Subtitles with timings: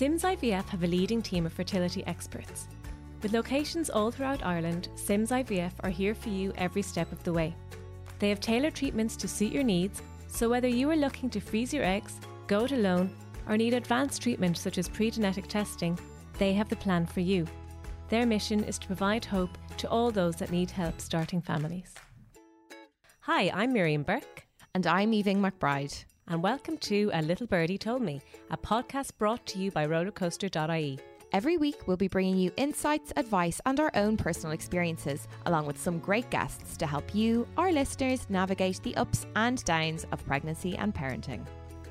[0.00, 2.68] Sims IVF have a leading team of fertility experts.
[3.22, 7.34] With locations all throughout Ireland, Sims IVF are here for you every step of the
[7.34, 7.54] way.
[8.18, 11.74] They have tailored treatments to suit your needs, so whether you are looking to freeze
[11.74, 13.14] your eggs, go it alone,
[13.46, 15.98] or need advanced treatment such as pre genetic testing,
[16.38, 17.46] they have the plan for you.
[18.08, 21.92] Their mission is to provide hope to all those that need help starting families.
[23.20, 24.46] Hi, I'm Miriam Burke.
[24.74, 26.06] And I'm Aoibheann McBride.
[26.28, 30.98] And welcome to A Little Birdie Told Me, a podcast brought to you by rollercoaster.ie.
[31.32, 35.80] Every week, we'll be bringing you insights, advice, and our own personal experiences, along with
[35.80, 40.76] some great guests to help you, our listeners, navigate the ups and downs of pregnancy
[40.76, 41.44] and parenting.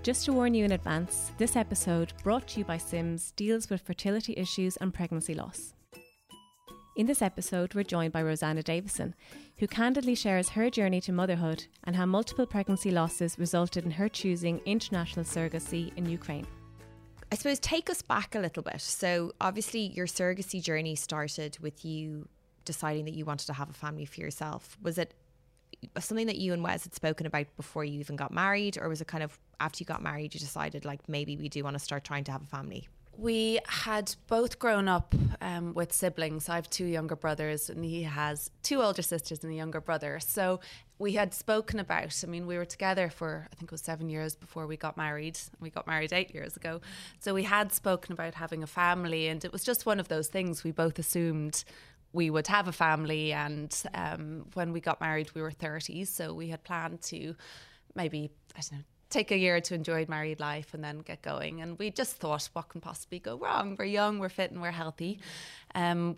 [0.03, 3.81] Just to warn you in advance, this episode, brought to you by Sims, deals with
[3.81, 5.73] fertility issues and pregnancy loss.
[6.99, 9.15] In this episode, we're joined by Rosanna Davison,
[9.59, 14.09] who candidly shares her journey to motherhood and how multiple pregnancy losses resulted in her
[14.09, 16.45] choosing international surrogacy in Ukraine.
[17.31, 18.81] I suppose take us back a little bit.
[18.81, 22.27] So, obviously, your surrogacy journey started with you
[22.65, 24.77] deciding that you wanted to have a family for yourself.
[24.81, 25.13] Was it
[25.99, 28.99] something that you and Wes had spoken about before you even got married, or was
[28.99, 31.79] it kind of after you got married you decided like maybe we do want to
[31.79, 32.89] start trying to have a family?
[33.19, 36.47] We had both grown up um, with siblings.
[36.47, 40.21] I have two younger brothers, and he has two older sisters and a younger brother.
[40.21, 40.61] So
[40.99, 42.23] we had spoken about.
[42.23, 44.95] I mean, we were together for I think it was seven years before we got
[44.95, 45.37] married.
[45.59, 46.79] We got married eight years ago,
[47.19, 50.29] so we had spoken about having a family, and it was just one of those
[50.29, 51.65] things we both assumed
[52.13, 53.33] we would have a family.
[53.33, 57.35] And um, when we got married, we were thirty, so we had planned to
[57.95, 61.61] maybe I don't know take a year to enjoy married life and then get going.
[61.61, 63.75] And we just thought, what can possibly go wrong?
[63.77, 65.19] We're young, we're fit, and we're healthy.
[65.75, 66.17] Um,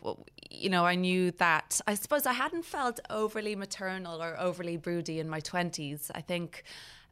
[0.50, 1.80] you know, I knew that.
[1.88, 6.12] I suppose I hadn't felt overly maternal or overly broody in my twenties.
[6.14, 6.64] I think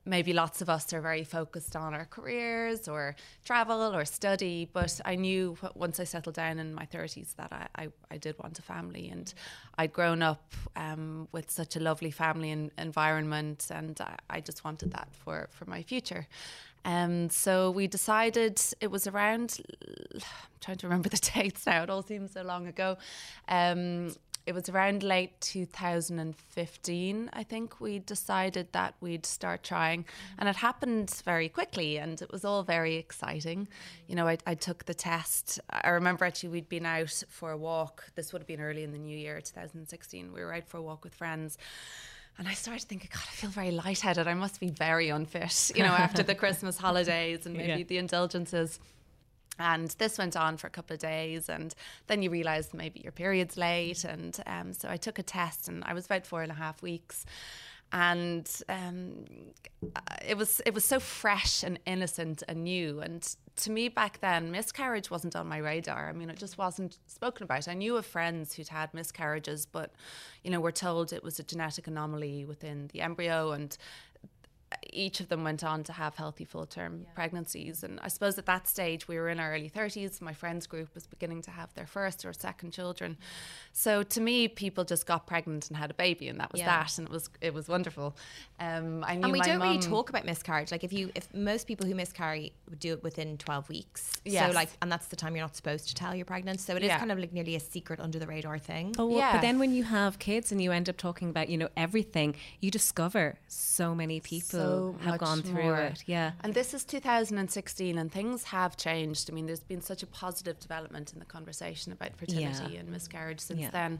[0.05, 4.69] maybe lots of us are very focused on our careers or travel or study.
[4.71, 8.37] But I knew once I settled down in my 30s that I, I, I did
[8.39, 9.09] want a family.
[9.09, 9.33] And
[9.77, 14.63] I'd grown up um, with such a lovely family and environment, and I, I, just
[14.63, 16.27] wanted that for, for my future.
[16.85, 19.59] Um, so we decided it was around,
[20.15, 20.21] I'm
[20.61, 22.97] trying to remember the dates now, it all seems so long ago.
[23.47, 24.13] Um,
[24.49, 30.05] it was around late 2015, I think, we decided that we'd start trying.
[30.39, 33.67] And it happened very quickly and it was all very exciting.
[34.07, 35.59] You know, I, I, took the test.
[35.69, 38.05] I remember actually we'd been out for a walk.
[38.15, 40.33] This would have been early in the new year, 2016.
[40.33, 41.59] We were out for a walk with friends.
[42.39, 44.27] And I started thinking, God, I feel very lightheaded.
[44.27, 47.83] I must be very unfit, you know, after the Christmas holidays and maybe yeah.
[47.83, 48.79] the indulgences.
[49.59, 51.75] And this went on for a couple of days, and
[52.07, 54.05] then you realise maybe your period's late.
[54.05, 56.81] And um, so I took a test, and I was about four and a half
[56.81, 57.25] weeks.
[57.91, 59.25] And um,
[60.25, 62.99] it was it was so fresh and innocent and new.
[63.01, 63.27] And
[63.57, 66.07] to me back then, miscarriage wasn't on my radar.
[66.07, 67.67] I mean, it just wasn't spoken about.
[67.67, 69.91] I knew of friends who'd had miscarriages, but
[70.43, 73.75] you know, we're told it was a genetic anomaly within the embryo, and
[74.93, 77.11] each of them went on to have healthy full term yeah.
[77.13, 77.83] pregnancies.
[77.83, 80.21] And I suppose at that stage, we were in our early 30s.
[80.21, 83.17] My friends group was beginning to have their first or second children.
[83.73, 86.67] So to me, people just got pregnant and had a baby, and that was yeah.
[86.67, 86.97] that.
[86.97, 88.15] And it was it was wonderful.
[88.59, 90.71] Um, I knew and we don't mum, really talk about miscarriage.
[90.71, 94.11] Like if you, if most people who miscarry would do it within 12 weeks.
[94.25, 94.47] Yes.
[94.47, 96.59] So like, and that's the time you're not supposed to tell you're pregnant.
[96.59, 96.99] So it is yeah.
[96.99, 98.95] kind of like nearly a secret under the radar thing.
[98.97, 99.33] Oh, well, yeah.
[99.33, 102.35] But then when you have kids and you end up talking about, you know, everything,
[102.59, 105.79] you discover so many people so have gone through more.
[105.79, 106.03] it.
[106.05, 106.31] Yeah.
[106.43, 109.29] And this is 2016 and things have changed.
[109.29, 112.79] I mean, there's been such a positive development in the conversation about fertility yeah.
[112.79, 113.69] and miscarriage since yeah.
[113.71, 113.99] then.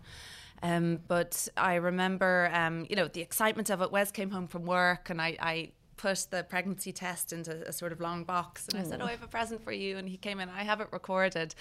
[0.62, 3.92] Um, but I remember, um, you know, the excitement of it.
[3.92, 7.92] Wes came home from work, and I, I put the pregnancy test into a sort
[7.92, 9.98] of long box and I said, Oh, I have a present for you.
[9.98, 11.54] And he came in, I have it recorded.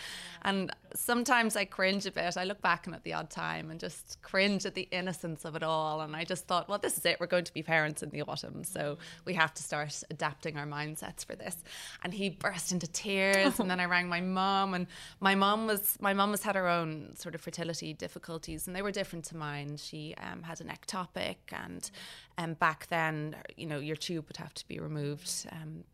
[0.43, 2.37] And sometimes I cringe a bit.
[2.37, 5.57] I look back and at the odd time and just cringe at the innocence of
[5.57, 6.03] it all.
[6.03, 7.19] And I just thought, well, this is it.
[7.19, 8.63] We're going to be parents in the autumn.
[8.63, 11.57] So we have to start adapting our mindsets for this.
[12.05, 13.59] And he burst into tears.
[13.59, 14.87] And then I rang my mom and
[15.19, 18.83] my mom was, my mom has had her own sort of fertility difficulties and they
[18.83, 19.79] were different to mine.
[19.79, 21.91] She um, had an ectopic and
[22.39, 25.47] um, back then, you know, your tube would have to be removed.
[25.51, 25.85] Um,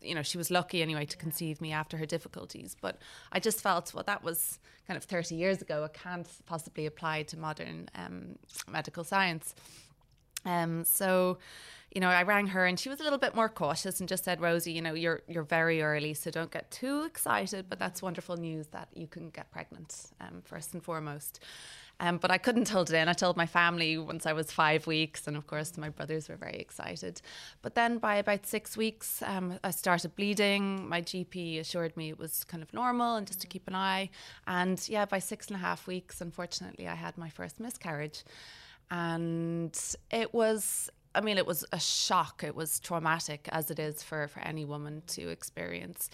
[0.00, 2.74] you know, she was lucky anyway to conceive me after her difficulties.
[2.80, 2.98] But
[3.32, 5.84] I just felt, well, that was kind of 30 years ago.
[5.84, 8.36] It can't possibly apply to modern um,
[8.68, 9.54] medical science.
[10.46, 11.38] Um, so,
[11.94, 14.24] you know, I rang her and she was a little bit more cautious and just
[14.24, 17.66] said, Rosie, you know, you're you're very early, so don't get too excited.
[17.68, 21.40] But that's wonderful news that you can get pregnant um, first and foremost.
[22.00, 23.08] Um, but I couldn't hold it in.
[23.08, 26.36] I told my family once I was five weeks, and of course, my brothers were
[26.36, 27.20] very excited.
[27.62, 30.88] But then by about six weeks, um, I started bleeding.
[30.88, 34.10] My GP assured me it was kind of normal and just to keep an eye.
[34.46, 38.24] And yeah, by six and a half weeks, unfortunately, I had my first miscarriage.
[38.90, 39.78] And
[40.10, 42.42] it was I mean, it was a shock.
[42.44, 46.10] It was traumatic, as it is for, for any woman to experience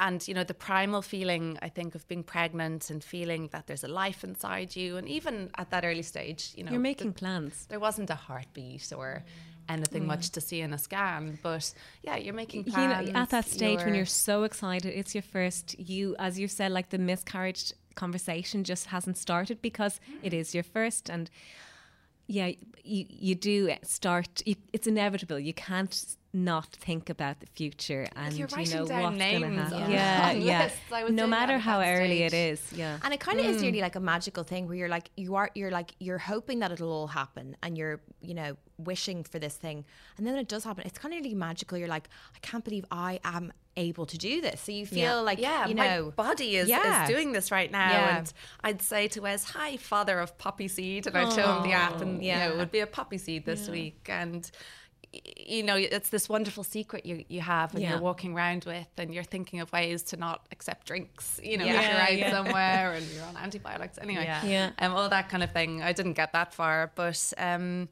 [0.00, 3.84] and you know the primal feeling i think of being pregnant and feeling that there's
[3.84, 7.66] a life inside you and even at that early stage you know you're making plans.
[7.68, 9.22] there wasn't a heartbeat or
[9.68, 10.32] anything much mm.
[10.32, 13.78] to see in a scan but yeah you're making plans you know, at that stage
[13.78, 17.72] you're when you're so excited it's your first you as you said like the miscarriage
[17.94, 20.18] conversation just hasn't started because mm.
[20.22, 21.30] it is your first and
[22.26, 22.50] yeah
[22.84, 25.38] you you do start you, it's inevitable.
[25.38, 25.94] You can't
[26.32, 29.90] not think about the future and you know what's going to happen.
[29.90, 30.70] Yeah, yeah.
[30.90, 31.08] yeah.
[31.08, 32.72] No matter how early it is.
[32.72, 32.98] Yeah.
[33.02, 33.50] And it kind of mm.
[33.50, 36.60] is nearly like a magical thing where you're like you are you're like you're hoping
[36.60, 39.84] that it'll all happen and you're you know wishing for this thing
[40.16, 41.76] and then when it does happen it's kind of really magical.
[41.76, 44.60] You're like I can't believe I am able to do this.
[44.60, 45.14] So you feel yeah.
[45.14, 47.04] like yeah, you know my body is, yeah.
[47.04, 47.90] is doing this right now.
[47.90, 48.18] Yeah.
[48.18, 48.32] And
[48.62, 52.00] I'd say to Wes, "Hi, father of poppy seed," and I'd show him the app,
[52.00, 52.44] and yeah.
[52.44, 54.48] you know, it would be a poppy seed this week, and
[55.12, 57.90] you know, it's this wonderful secret you, you have and yeah.
[57.90, 61.64] you're walking around with and you're thinking of ways to not accept drinks, you know,
[61.64, 61.80] yeah.
[61.80, 62.30] if you're out yeah.
[62.30, 63.98] somewhere and you're on antibiotics.
[64.00, 64.70] Anyway, yeah.
[64.78, 65.82] Um, all that kind of thing.
[65.82, 67.88] I didn't get that far, but, um,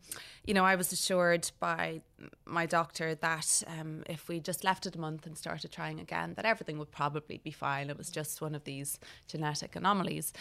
[0.49, 2.01] you know, I was assured by
[2.47, 6.33] my doctor that um, if we just left it a month and started trying again,
[6.37, 7.91] that everything would probably be fine.
[7.91, 10.33] It was just one of these genetic anomalies.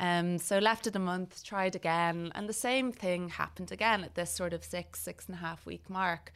[0.00, 4.16] Um, so left it a month, tried again, and the same thing happened again at
[4.16, 6.32] this sort of six, six and a half week mark.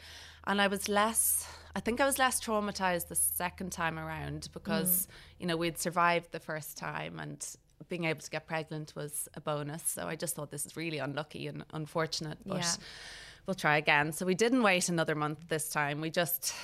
[0.46, 5.08] And I was less, I think I was less traumatized the second time around because,
[5.08, 5.40] mm.
[5.40, 7.44] you know, we'd survived the first time and
[7.88, 9.82] being able to get pregnant was a bonus.
[9.84, 12.38] So I just thought this is really unlucky and unfortunate.
[12.44, 12.72] But yeah
[13.46, 14.12] we'll try again.
[14.12, 16.00] So we didn't wait another month this time.
[16.00, 16.54] We just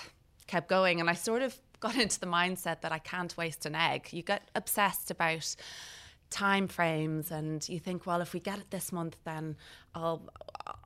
[0.46, 1.00] kept going.
[1.00, 4.08] And I sort of got into the mindset that I can't waste an egg.
[4.12, 5.54] You get obsessed about
[6.30, 9.54] time frames and you think well if we get it this month then
[9.94, 10.22] I'll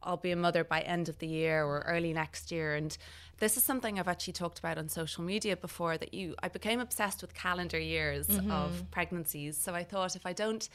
[0.02, 2.98] I'll be a mother by end of the year or early next year and
[3.38, 6.80] this is something I've actually talked about on social media before that you I became
[6.80, 8.50] obsessed with calendar years mm-hmm.
[8.50, 10.68] of pregnancies so I thought if I don't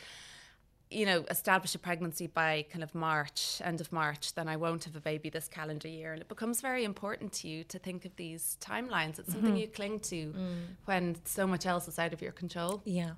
[0.92, 4.84] you know, establish a pregnancy by kind of March, end of March, then I won't
[4.84, 6.12] have a baby this calendar year.
[6.12, 9.18] And it becomes very important to you to think of these timelines.
[9.18, 9.56] It's something mm-hmm.
[9.56, 10.66] you cling to mm.
[10.86, 12.82] when so much else is out of your control.
[12.84, 13.12] Yeah.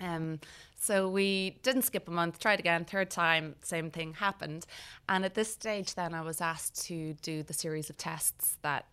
[0.00, 0.40] Um,
[0.76, 4.66] so we didn't skip a month, tried again, third time, same thing happened.
[5.08, 8.86] And at this stage, then I was asked to do the series of tests that,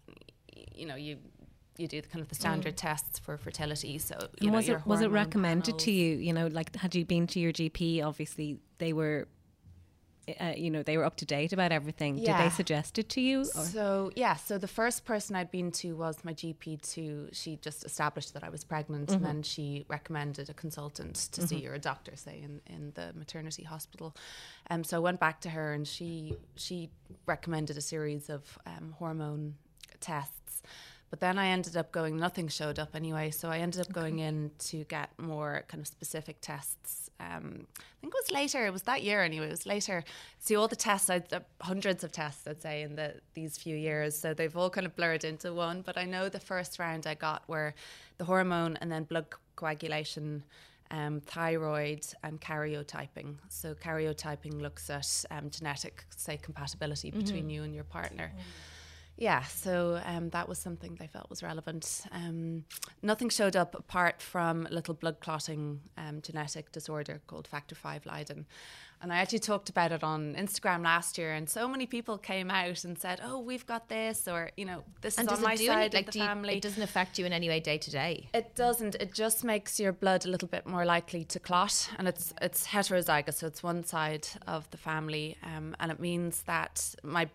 [0.74, 1.18] you know, you
[1.78, 2.82] you do the kind of the standard mm.
[2.82, 3.98] tests for fertility.
[3.98, 5.84] So know, was it was it recommended panels.
[5.84, 6.18] to you?
[6.18, 8.04] You know, like had you been to your GP?
[8.04, 9.28] Obviously, they were.
[10.40, 12.18] Uh, you know they were up to date about everything.
[12.18, 12.38] Yeah.
[12.38, 13.42] Did they suggest it to you?
[13.42, 13.46] Or?
[13.46, 16.82] So yeah, so the first person I'd been to was my GP.
[16.94, 19.16] To she just established that I was pregnant, mm-hmm.
[19.18, 21.48] and then she recommended a consultant to mm-hmm.
[21.48, 24.16] see or a doctor, say in, in the maternity hospital.
[24.70, 26.92] Um, so I went back to her, and she she
[27.26, 29.56] recommended a series of um, hormone
[30.00, 30.62] tests.
[31.12, 33.32] But then I ended up going, nothing showed up anyway.
[33.32, 34.00] So I ended up okay.
[34.00, 37.01] going in to get more kind of specific tests.
[37.22, 40.04] Um, I think it was later, it was that year anyway, it was later.
[40.40, 43.76] See, all the tests, I'd, uh, hundreds of tests, I'd say, in the, these few
[43.76, 44.18] years.
[44.18, 45.82] So they've all kind of blurred into one.
[45.82, 47.74] But I know the first round I got were
[48.18, 50.44] the hormone and then blood coagulation.
[50.94, 53.36] Um, thyroid and karyotyping.
[53.48, 57.22] So karyotyping looks at um, genetic, say, compatibility mm-hmm.
[57.22, 58.34] between you and your partner.
[58.34, 58.50] Mm-hmm
[59.22, 62.06] yeah, so um, that was something they felt was relevant.
[62.12, 62.66] Um,
[63.04, 68.00] nothing showed up apart from a little blood clotting um, genetic disorder called factor V
[68.04, 68.48] Leiden.
[69.00, 72.50] And I actually talked about it on Instagram last year, and so many people came
[72.50, 75.56] out and said, "Oh, we've got this," or you know, "This and is on my
[75.56, 77.78] side any, like, of the family." You, it doesn't affect you in any way day
[77.78, 78.30] to day.
[78.34, 78.96] It doesn't.
[78.96, 82.68] It just makes your blood a little bit more likely to clot, and it's it's
[82.68, 87.28] heterozygous, so it's one side of the family, um, and it means that my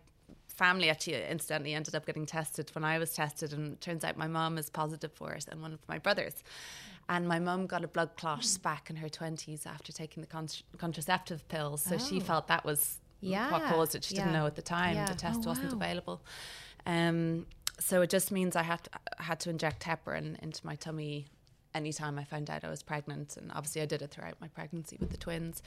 [0.57, 4.27] family actually incidentally ended up getting tested when I was tested, and turns out my
[4.27, 6.43] mum is positive for it, and one of my brothers.
[7.09, 8.63] And my mum got a blood clot mm.
[8.63, 11.83] back in her 20s after taking the con- contraceptive pills.
[11.83, 11.99] So oh.
[11.99, 13.51] she felt that was yeah.
[13.53, 14.03] what caused it.
[14.03, 14.23] She yeah.
[14.23, 14.97] didn't know at the time.
[14.97, 15.07] Yeah.
[15.07, 15.77] The test oh, wasn't wow.
[15.77, 16.21] available.
[16.85, 17.47] Um,
[17.79, 21.27] so it just means I had to, had to inject heparin into my tummy
[21.77, 23.37] anytime I found out I was pregnant.
[23.37, 25.63] And obviously, I did it throughout my pregnancy with the twins.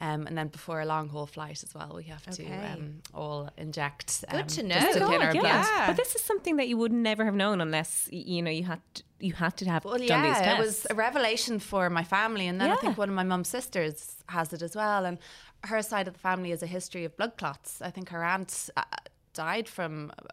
[0.00, 2.44] Um, and then before a long haul flight as well, we have okay.
[2.44, 4.24] to um, all inject.
[4.30, 4.92] Good um, to know.
[4.92, 5.86] To God, yeah.
[5.86, 8.80] But this is something that you would never have known unless you know you had
[9.20, 10.58] you had to have Well, done yeah, these tests.
[10.58, 13.48] it was a revelation for my family, and then I think one of my mum's
[13.48, 15.04] sisters has it as well.
[15.04, 15.18] And
[15.64, 17.82] her side of the family has a history of blood clots.
[17.82, 18.82] I think her aunt uh,
[19.32, 20.26] died from a-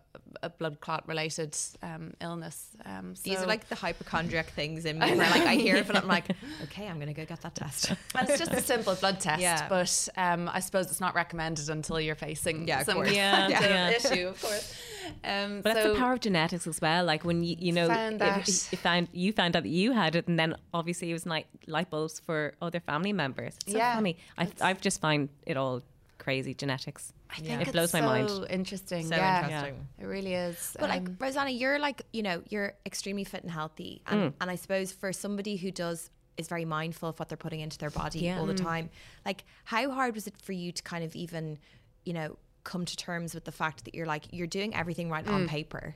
[0.44, 2.76] a blood clot related um, illness.
[2.86, 5.98] Um, These are like the hypochondriac things in me where like I hear it and
[5.98, 6.26] I'm like,
[6.64, 7.92] okay, I'm gonna go get that test.
[8.16, 9.68] And it's just a simple blood test, Yeah.
[9.70, 13.12] but um, I suppose it's not recommended until you're facing Yeah, some course.
[13.14, 13.90] Yeah, of yeah.
[13.92, 14.76] issue, of course.
[15.24, 17.06] Um, But that's the power of genetics as well.
[17.06, 18.48] Like when you you know Found if- that.
[18.50, 21.26] if you found you found out that you had it, and then obviously it was
[21.26, 23.56] like light bulbs for other family members.
[23.64, 24.18] It's so Yeah, funny.
[24.38, 25.82] I I've just find it all
[26.18, 27.14] crazy genetics.
[27.30, 28.30] I think it it's blows my mind.
[28.30, 28.52] so mind.
[28.52, 29.08] interesting.
[29.08, 29.88] So yeah, interesting.
[30.00, 30.76] it really is.
[30.80, 34.34] But like Um, Rosanna, you're like you know you're extremely fit and healthy, and mm.
[34.40, 37.78] and I suppose for somebody who does is very mindful of what they're putting into
[37.78, 38.40] their body Yeah.
[38.40, 38.64] all the mm.
[38.64, 38.90] time.
[39.26, 41.58] Like, how hard was it for you to kind of even,
[42.06, 45.28] you know, come to terms with the fact that you're like you're doing everything right
[45.28, 45.48] on mm.
[45.48, 45.96] paper,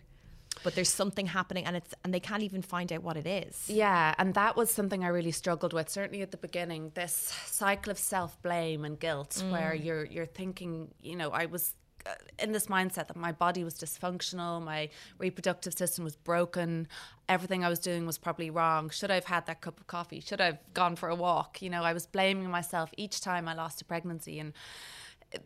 [0.64, 3.70] but there's something happening, and it's and they can't even find out what it is.
[3.70, 5.90] Yeah, and that was something I really struggled with.
[5.90, 7.14] Certainly at the beginning, this
[7.46, 11.76] cycle of self blame and guilt, where you're you're thinking, you know, I was
[12.06, 14.90] uh, in this mindset that my body was dysfunctional, my
[15.20, 16.88] reproductive system was broken,
[17.30, 18.90] everything I was doing was probably wrong.
[18.90, 20.20] Should I have had that cup of coffee?
[20.20, 21.62] Should I have gone for a walk?
[21.62, 24.54] You know, I was blaming myself each time I lost a pregnancy and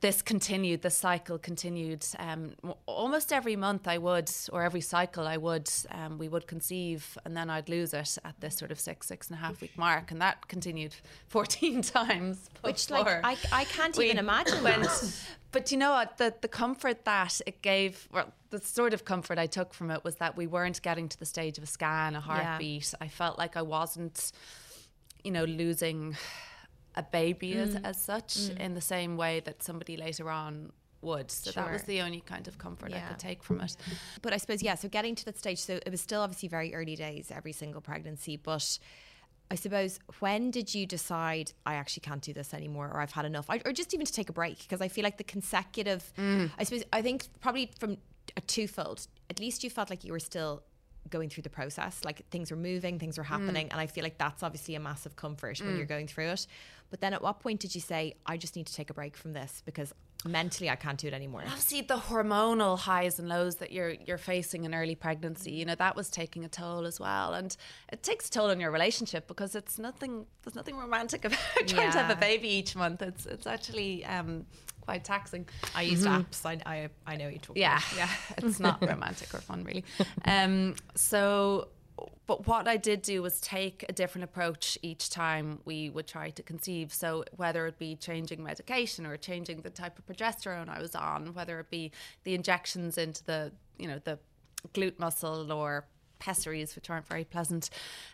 [0.01, 2.53] this continued the cycle continued um,
[2.87, 7.37] almost every month i would or every cycle i would um, we would conceive and
[7.37, 10.11] then i'd lose it at this sort of six six and a half week mark
[10.11, 10.95] and that continued
[11.27, 14.87] 14 times Which like I, I can't even imagine went-
[15.51, 16.17] but you know what?
[16.17, 20.03] The, the comfort that it gave well the sort of comfort i took from it
[20.03, 22.93] was that we weren't getting to the stage of a scan a heartbeat.
[22.99, 24.31] I felt like i wasn't
[25.23, 26.17] you know losing
[26.95, 27.85] a baby as, Mm.
[27.85, 30.71] as such in the same way that somebody later on
[31.01, 33.75] would so that was the only kind of comfort i could take from it
[34.23, 36.73] But I suppose, yeah, so getting to that stage, so it was still obviously very
[36.73, 38.37] early days, every single pregnancy.
[38.37, 38.79] But
[39.51, 43.25] I suppose, when did you decide, I actually can't do this anymore, or I've had
[43.25, 44.57] enough, or, or just even to take a break?
[44.59, 46.11] Because I feel like the consecutive,
[46.57, 47.97] I suppose, I think probably from
[48.35, 50.63] a twofold, at least you felt like you were still
[51.09, 52.01] going through the process.
[52.03, 55.15] Like things were moving things were happening and i feel like that's obviously a massive
[55.15, 56.47] comfort when you're going through it.
[56.89, 59.17] But then at what point did you say i just need to take a break
[59.17, 59.93] from this because
[60.25, 64.17] mentally i can't do it anymore obviously the hormonal highs and lows that you're you're
[64.17, 67.33] facing in early pregnancy you know that was taking a toll as well.
[67.33, 67.55] And
[67.91, 71.91] it takes a toll on your relationship because it's nothing there's nothing romantic about trying
[71.91, 73.01] to have a baby each month.
[73.01, 74.45] It's it's actually um
[74.85, 75.47] quite taxing.
[75.75, 76.45] I used apps.
[76.45, 77.77] I, I, I know you talk yeah.
[77.77, 77.97] about.
[77.97, 78.09] yeah.
[78.37, 79.83] It's not romantic or fun really.
[80.25, 81.69] Um so
[82.27, 86.29] but what I did do was take a different approach each time we would try
[86.31, 86.91] to conceive.
[86.91, 91.33] So whether it be changing medication or changing the type of progesterone I was on,
[91.33, 91.91] whether it be
[92.23, 94.19] the injections into the you know the
[94.73, 95.85] glute muscle or
[96.19, 97.69] pessaries, which aren't very pleasant.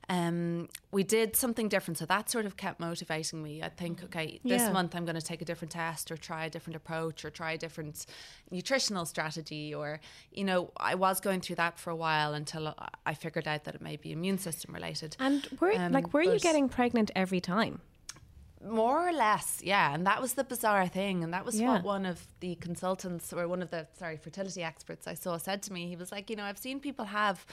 [0.09, 3.61] Um, we did something different, so that sort of kept motivating me.
[3.63, 4.71] I think, okay, this Yeah.
[4.71, 7.51] month I'm going to take a different test, or try a different approach, or try
[7.53, 8.05] a different
[8.49, 9.99] nutritional strategy, or
[10.31, 13.75] you know, I was going through that for a while until I- figured out that
[13.75, 15.15] it may be immune system related.
[15.19, 17.81] And were Um, like were you getting pregnant every time?
[18.63, 19.93] More or less, yeah.
[19.93, 21.23] And that was the bizarre thing.
[21.23, 21.71] And that was Yeah.
[21.73, 25.63] what one of the consultants or one of the, sorry, fertility experts I saw said
[25.63, 25.87] to me.
[25.87, 27.43] He was like, you know, I've seen people have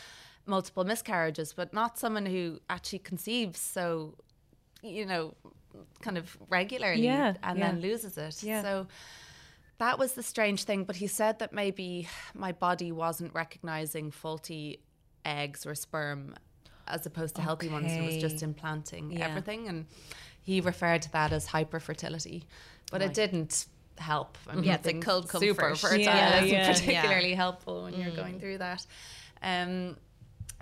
[0.48, 4.14] multiple miscarriages, but not someone who actually conceives so,
[4.82, 5.34] you know,
[6.00, 7.66] kind of regularly Yeah, and yeah.
[7.72, 8.42] then loses it.
[8.42, 8.62] Yeah.
[8.62, 8.86] So
[9.78, 10.84] that was the strange thing.
[10.84, 14.80] But he said that maybe my body wasn't recognizing faulty
[15.24, 16.34] eggs or sperm
[16.86, 17.92] as opposed to healthy ones.
[17.92, 19.28] It was just implanting Yeah.
[19.28, 19.68] everything.
[19.68, 19.86] And
[20.42, 22.44] he referred to that as hyperfertility,
[22.90, 23.66] but it didn't
[23.98, 24.38] help.
[24.48, 26.72] I mean, Yeah, it's cold super fertile Yeah, isn't yeah.
[26.72, 28.86] particularly helpful when you're going through that.
[29.42, 29.96] Um,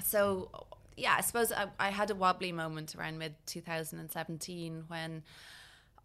[0.02, 0.50] so
[0.96, 5.22] yeah, I suppose I, I had a wobbly moment around mid 2017 when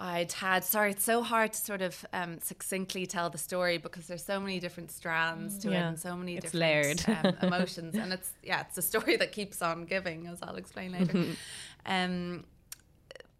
[0.01, 4.07] I'd had sorry, it's so hard to sort of um, succinctly tell the story because
[4.07, 7.25] there's so many different strands to it and so many it's different layered.
[7.25, 10.93] um, emotions, and it's yeah, it's a story that keeps on giving, as I'll explain
[10.93, 11.25] later.
[11.85, 12.45] um,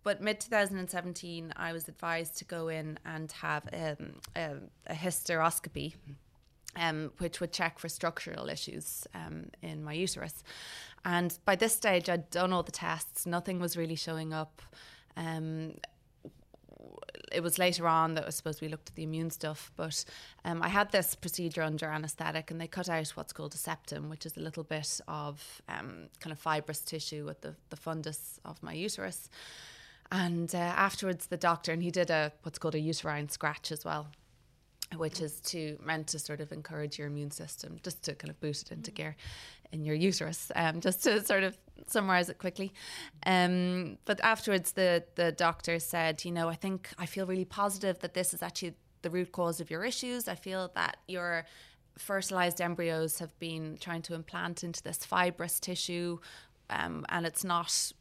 [0.04, 5.96] but mid 2017, I was advised to go in and have um, a, a hysteroscopy.
[6.78, 10.42] Um, which would check for structural issues um, in my uterus.
[11.04, 14.62] And by this stage, I'd done all the tests, nothing was really showing up.
[15.18, 15.74] Um,
[17.32, 20.04] it was later on that I suppose we looked at the immune stuff, but
[20.44, 24.10] um, I had this procedure under anaesthetic and they cut out what's called a septum,
[24.10, 28.40] which is a little bit of um, kind of fibrous tissue at the, the fundus
[28.46, 29.30] of my uterus.
[30.12, 33.86] And uh, afterwards, the doctor, and he did a what's called a uterine scratch as
[33.86, 34.08] well.
[34.98, 38.40] Which is to meant to sort of encourage your immune system, just to kind of
[38.40, 39.16] boot it into gear
[39.72, 40.52] in your uterus.
[40.56, 41.58] Um, just to sort of
[41.88, 42.74] summarize it quickly.
[43.26, 48.00] Um, but afterwards, the the doctor said, you know, I think I feel really positive
[48.00, 50.28] that this is actually the root cause of your issues.
[50.28, 51.46] I feel that your
[51.98, 56.20] fertilized embryos have been trying to implant into this fibrous tissue,
[56.70, 57.94] um, and it's not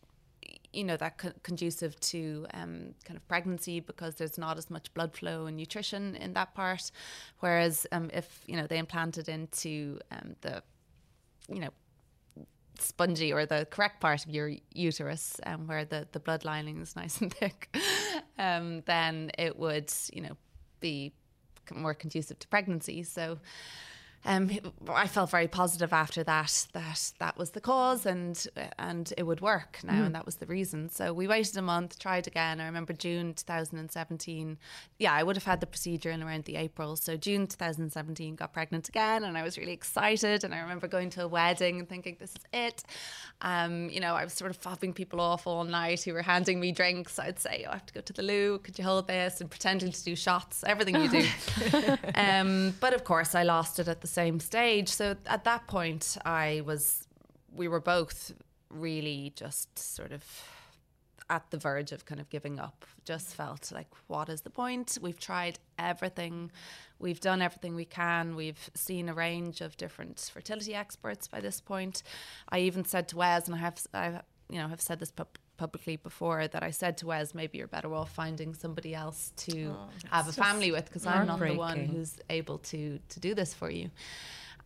[0.73, 4.93] you know that co- conducive to um, kind of pregnancy because there's not as much
[4.95, 6.91] blood flow and nutrition in that part.
[7.41, 10.63] Whereas um, if you know they implanted into um, the
[11.49, 11.71] you know
[12.79, 16.97] spongy or the correct part of your uterus um, where the, the blood lining is
[16.97, 17.77] nice and thick
[18.39, 20.35] um, then it would you know
[20.81, 21.13] be
[21.75, 23.03] more conducive to pregnancy.
[23.03, 23.39] So
[24.27, 24.51] um,
[24.89, 28.47] I felt very positive after that that that was the cause and
[28.79, 30.07] and it would work now mm.
[30.07, 30.91] and that was the reason.
[30.91, 32.61] So we waited a month, tried again.
[32.61, 34.59] I remember June 2017.
[34.99, 36.97] Yeah, I would have had the procedure in around the April.
[36.97, 41.09] So June 2017 got pregnant again and I was really excited and I remember going
[41.11, 42.85] to a wedding and thinking this is it.
[43.41, 46.61] Um, you know, I was sort of fobbing people off all night who were handing
[46.61, 47.19] me drinks.
[47.19, 48.59] I'd say, oh, I have to go to the loo.
[48.59, 49.41] Could you hold this?
[49.41, 51.27] And pretending to do shots, everything you do.
[52.15, 54.89] um, but of course, I lost it at the same stage.
[54.89, 57.07] So at that point, I was,
[57.55, 58.33] we were both
[58.69, 60.25] really just sort of
[61.31, 62.85] at the verge of kind of giving up.
[63.05, 64.99] Just felt like, what is the point?
[65.01, 66.51] We've tried everything,
[66.99, 68.35] we've done everything we can.
[68.35, 72.03] We've seen a range of different fertility experts by this point.
[72.49, 75.13] I even said to Wes, and I have, I, you know, have said this
[75.61, 79.77] publicly before that I said to Wes, maybe you're better off finding somebody else to
[79.77, 83.35] oh, have a family with because I'm not the one who's able to to do
[83.35, 83.91] this for you.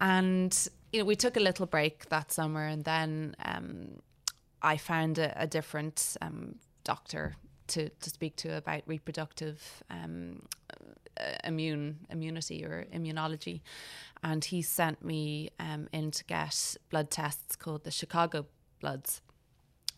[0.00, 0.52] And
[0.92, 3.68] you know, we took a little break that summer, and then um,
[4.62, 7.34] I found a, a different um, doctor
[7.72, 9.58] to, to speak to about reproductive
[9.90, 10.42] um,
[11.20, 13.62] uh, immune immunity or immunology,
[14.22, 18.46] and he sent me um, in to get blood tests called the Chicago
[18.80, 19.22] bloods,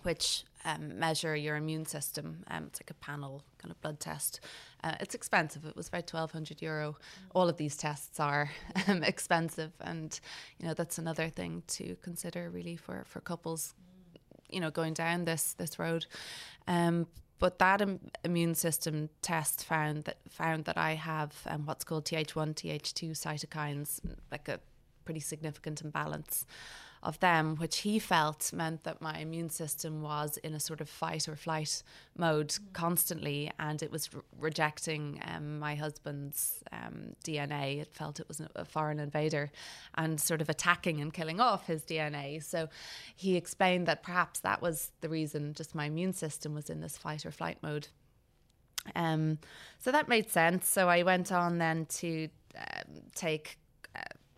[0.02, 2.44] which um, measure your immune system.
[2.50, 4.40] Um, it's like a panel kind of blood test.
[4.84, 5.64] Uh, it's expensive.
[5.64, 6.96] It was about twelve hundred euro.
[7.34, 8.50] All of these tests are
[8.88, 10.18] um, expensive, and
[10.58, 13.74] you know that's another thing to consider really for for couples.
[14.50, 16.06] You know, going down this this road.
[16.66, 17.06] Um,
[17.38, 22.06] but that Im- immune system test found that found that I have um, what's called
[22.06, 24.00] Th1, Th2 cytokines,
[24.32, 24.58] like a
[25.04, 26.46] pretty significant imbalance
[27.06, 30.88] of them, which he felt meant that my immune system was in a sort of
[30.88, 31.84] fight or flight
[32.18, 32.72] mode mm.
[32.72, 37.80] constantly, and it was re- rejecting um, my husband's um, DNA.
[37.80, 39.52] It felt it was a foreign invader
[39.94, 42.42] and sort of attacking and killing off his DNA.
[42.42, 42.68] So
[43.14, 46.98] he explained that perhaps that was the reason, just my immune system was in this
[46.98, 47.86] fight or flight mode.
[48.96, 49.38] Um,
[49.78, 50.68] so that made sense.
[50.68, 53.58] So I went on then to um, take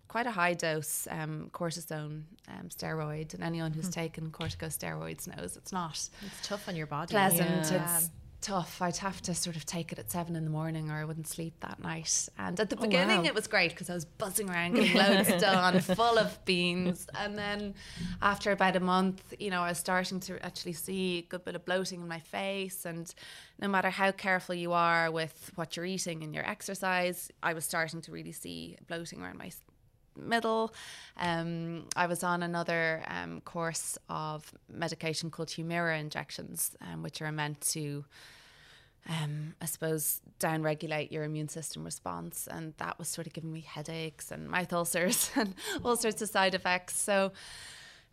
[0.09, 3.94] quite a high dose um, cortisone um, steroid, and anyone who's mm.
[3.94, 6.09] taken corticosteroids knows it's not.
[6.27, 7.12] It's tough on your body.
[7.12, 7.71] Pleasant.
[7.71, 7.97] Yeah.
[7.97, 8.81] It's tough.
[8.81, 11.29] I'd have to sort of take it at seven in the morning, or I wouldn't
[11.29, 12.29] sleep that night.
[12.38, 13.25] And at the oh, beginning, wow.
[13.25, 17.07] it was great because I was buzzing around, getting loads done, full of beans.
[17.14, 17.75] And then
[18.23, 21.55] after about a month, you know, I was starting to actually see a good bit
[21.55, 23.12] of bloating in my face, and
[23.61, 27.64] no matter how careful you are with what you're eating and your exercise, I was
[27.64, 29.51] starting to really see bloating around my
[30.18, 30.74] middle.
[31.16, 37.33] Um, I was on another um, course of medication called Humira injections, um, which are
[37.33, 38.04] meant to,
[39.09, 42.48] um, I suppose, downregulate your immune system response.
[42.50, 45.54] And that was sort of giving me headaches and mouth ulcers and
[45.85, 46.98] all sorts of side effects.
[46.98, 47.33] So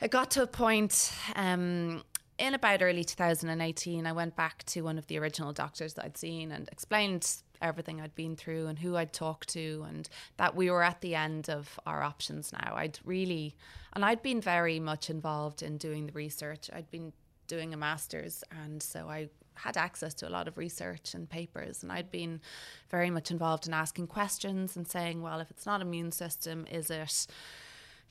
[0.01, 2.03] it got to a point um,
[2.37, 6.17] in about early 2018, I went back to one of the original doctors that I'd
[6.17, 10.69] seen and explained everything I'd been through and who I'd talked to, and that we
[10.69, 12.73] were at the end of our options now.
[12.75, 13.55] I'd really,
[13.93, 16.69] and I'd been very much involved in doing the research.
[16.73, 17.13] I'd been
[17.47, 21.83] doing a master's, and so I had access to a lot of research and papers,
[21.83, 22.41] and I'd been
[22.89, 26.89] very much involved in asking questions and saying, well, if it's not immune system, is
[26.89, 27.27] it?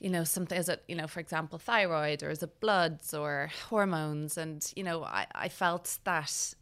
[0.01, 3.51] you know, something is it, you know, for example, thyroid or is it bloods or
[3.69, 4.37] hormones?
[4.37, 6.55] And, you know, I, I felt that,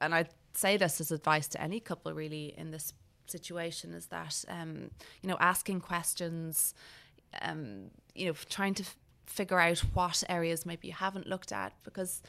[0.00, 2.92] and I say this as advice to any couple really in this
[3.26, 4.90] situation is that, um,
[5.22, 6.74] you know, asking questions,
[7.42, 11.72] um, you know, trying to f- figure out what areas maybe you haven't looked at
[11.82, 12.22] because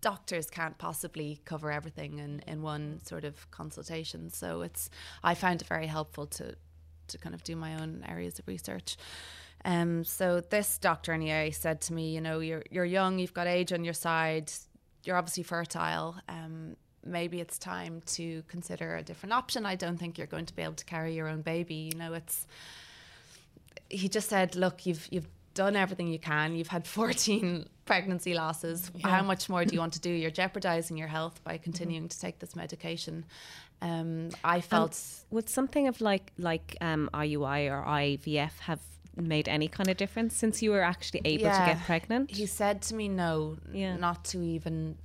[0.00, 4.28] doctors can't possibly cover everything in, in one sort of consultation.
[4.28, 4.90] So it's,
[5.22, 6.54] I found it very helpful to,
[7.08, 8.96] to kind of do my own areas of research.
[9.64, 13.46] Um, so this doctor anyway said to me, you know, you're you're young, you've got
[13.46, 14.52] age on your side,
[15.04, 16.16] you're obviously fertile.
[16.28, 19.66] Um, maybe it's time to consider a different option.
[19.66, 21.90] I don't think you're going to be able to carry your own baby.
[21.92, 22.46] You know, it's.
[23.88, 26.56] He just said, "Look, you've you've done everything you can.
[26.56, 28.90] You've had 14 pregnancy losses.
[28.94, 29.08] Yeah.
[29.08, 30.10] How much more do you want to do?
[30.10, 32.08] You're jeopardizing your health by continuing mm-hmm.
[32.08, 33.24] to take this medication."
[33.82, 38.80] Um, I felt and would something of like like um, IUI or IVF have
[39.16, 41.66] made any kind of difference since you were actually able yeah.
[41.66, 42.30] to get pregnant?
[42.30, 43.96] He said to me, "No, yeah.
[43.96, 44.96] not to even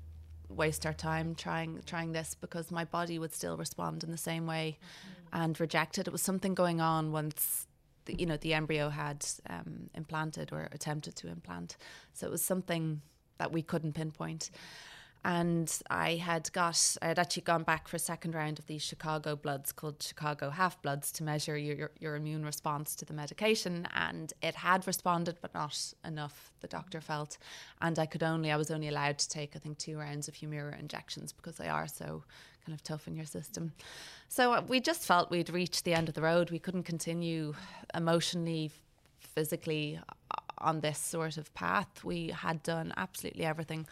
[0.60, 4.46] waste our time trying trying this because my body would still respond in the same
[4.46, 5.42] way mm-hmm.
[5.44, 6.08] and reject it.
[6.08, 7.66] It was something going on once
[8.06, 11.78] the, you know the embryo had um, implanted or attempted to implant,
[12.14, 13.02] so it was something
[13.40, 14.52] that we couldn't pinpoint
[15.26, 18.82] and I had got I had actually gone back for a second round of these
[18.82, 23.14] Chicago bloods called Chicago half bloods to measure your, your, your immune response to the
[23.14, 23.86] medication.
[23.94, 27.38] And it had responded but not enough the doctor felt.
[27.82, 30.36] And I could only I was only allowed to take I think two rounds of
[30.36, 32.24] Humira injections because they are so
[32.66, 33.74] kind of tough in your system.
[34.30, 36.50] So we just felt we'd reached the end of the road.
[36.50, 37.56] We couldn't continue
[37.94, 38.72] emotionally
[39.20, 40.00] physically
[40.32, 42.04] uh, on this sort of path.
[42.04, 43.88] We had done absolutely everything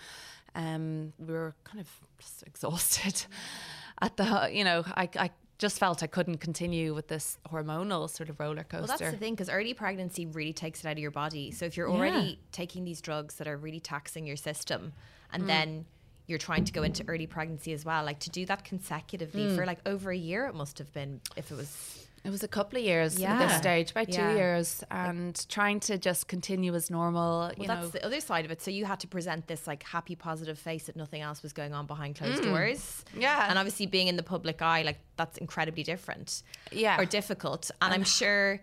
[0.58, 3.26] um, we were kind of just exhausted
[4.02, 8.30] at the, you know, I, I just felt I couldn't continue with this hormonal sort
[8.30, 8.88] of roller coaster.
[8.88, 11.52] Well, that's the thing because early pregnancy really takes it out of your body.
[11.52, 12.36] So if you're already yeah.
[12.52, 14.94] taking these drugs that are really taxing your system,
[15.32, 15.48] and mm.
[15.48, 15.86] then
[16.26, 19.56] you're trying to go into early pregnancy as well, like to do that consecutively mm.
[19.56, 22.48] for like over a year, it must have been if it was it was a
[22.48, 23.34] couple of years yeah.
[23.34, 24.32] at this stage, about yeah.
[24.32, 27.52] two years, and trying to just continue as normal.
[27.58, 27.88] Well, that's know.
[27.88, 28.62] the other side of it.
[28.62, 31.74] So you had to present this like happy, positive face that nothing else was going
[31.74, 32.48] on behind closed mm.
[32.48, 33.06] doors.
[33.18, 36.44] Yeah, and obviously being in the public eye, like that's incredibly different.
[36.74, 37.72] Yeah, or difficult.
[37.82, 38.60] And, and I'm sure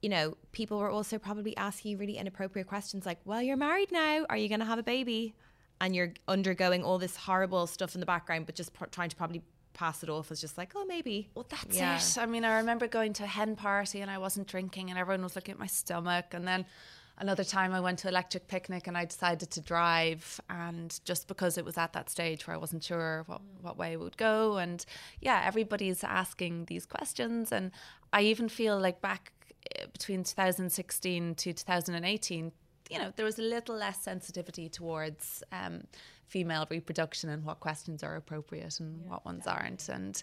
[0.00, 3.90] you know, people were also probably asking you really inappropriate questions like, well, you're married
[3.90, 4.26] now.
[4.28, 5.34] Are you going to have a baby?
[5.80, 9.42] And you're undergoing all this horrible stuff in the background, but just trying to probably
[9.74, 11.28] pass it off as just like, oh, maybe.
[11.34, 11.96] Well, that's yeah.
[11.96, 12.18] it.
[12.18, 15.22] I mean, I remember going to a hen party and I wasn't drinking, and everyone
[15.22, 16.26] was looking at my stomach.
[16.32, 16.64] And then
[17.18, 21.58] another time I went to electric picnic and I decided to drive, and just because
[21.58, 24.56] it was at that stage where I wasn't sure what, what way it would go.
[24.56, 24.84] And
[25.20, 27.52] yeah, everybody's asking these questions.
[27.52, 27.72] And
[28.12, 29.32] I even feel like back
[29.76, 32.52] eh, between 2016 to 2018,
[32.90, 35.84] you know, there was a little less sensitivity towards um,
[36.28, 39.88] female reproduction and what questions are appropriate and yeah, what ones aren't.
[39.88, 40.22] And,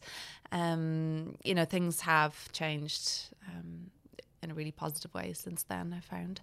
[0.51, 3.91] um, you know, things have changed um,
[4.41, 6.41] in a really positive way since then, I found.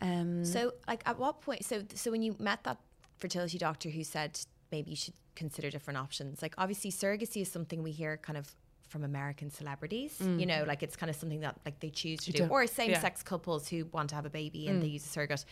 [0.00, 1.64] Um, so, like, at what point?
[1.64, 2.78] So, so when you met that
[3.18, 4.38] fertility doctor who said
[4.70, 8.54] maybe you should consider different options, like, obviously, surrogacy is something we hear kind of
[8.88, 10.18] from American celebrities.
[10.20, 10.40] Mm.
[10.40, 12.94] You know, like it's kind of something that like they choose to do, or same
[12.94, 13.28] sex yeah.
[13.28, 14.82] couples who want to have a baby and mm.
[14.82, 15.44] they use a surrogate.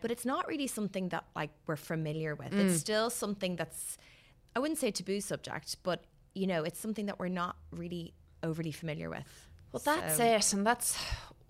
[0.00, 2.52] But it's not really something that like we're familiar with.
[2.52, 2.66] Mm.
[2.66, 3.98] It's still something that's
[4.56, 8.72] I wouldn't say taboo subject, but you know, it's something that we're not really overly
[8.72, 9.48] familiar with.
[9.72, 10.24] Well, that's so.
[10.24, 10.96] it, and that's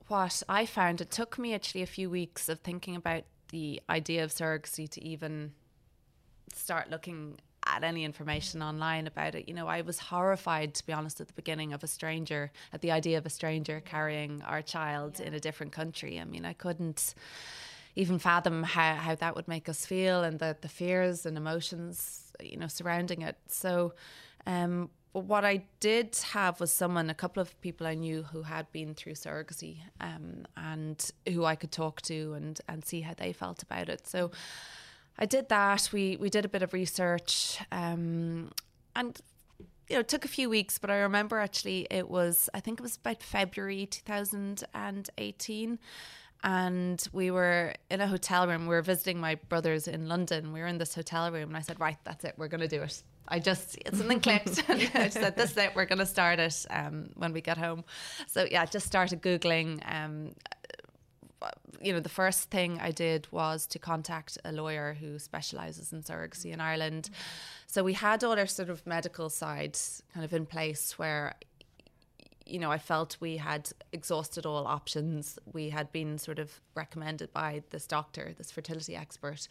[0.08, 1.00] what I found.
[1.00, 5.04] It took me actually a few weeks of thinking about the idea of surrogacy to
[5.04, 5.52] even
[6.52, 7.38] start looking
[7.68, 9.48] at any information online about it.
[9.48, 12.80] You know, I was horrified, to be honest, at the beginning of a stranger, at
[12.80, 15.26] the idea of a stranger carrying our child yeah.
[15.26, 16.18] in a different country.
[16.18, 17.14] I mean, I couldn't
[17.94, 22.32] even fathom how, how that would make us feel and the, the fears and emotions,
[22.40, 23.36] you know, surrounding it.
[23.48, 23.94] So,
[24.46, 28.42] um, but what I did have was someone, a couple of people I knew who
[28.42, 33.14] had been through surrogacy um, and who I could talk to and, and see how
[33.16, 34.06] they felt about it.
[34.06, 34.30] So
[35.18, 35.90] I did that.
[35.92, 38.52] We we did a bit of research, um,
[38.94, 39.20] and
[39.88, 42.80] you know, it took a few weeks, but I remember actually it was I think
[42.80, 45.78] it was about February 2018
[46.44, 48.62] and we were in a hotel room.
[48.62, 50.52] We were visiting my brothers in London.
[50.52, 52.34] We were in this hotel room, and I said, "Right, that's it.
[52.36, 54.62] We're going to do it." I just something clicked.
[54.68, 55.74] I just said, "This is it.
[55.74, 57.84] We're going to start it um, when we get home."
[58.28, 60.32] So yeah, just started googling um,
[61.40, 65.92] Uh, you know, the first thing I did was to contact a lawyer who specialises
[65.92, 67.04] in surrogacy in Ireland.
[67.04, 67.68] Mm-hmm.
[67.68, 71.34] So we had all our sort of medical sides kind of in place where,
[72.44, 75.38] you know, I felt we had exhausted all options.
[75.52, 79.48] We had been sort of recommended by this doctor, this fertility expert,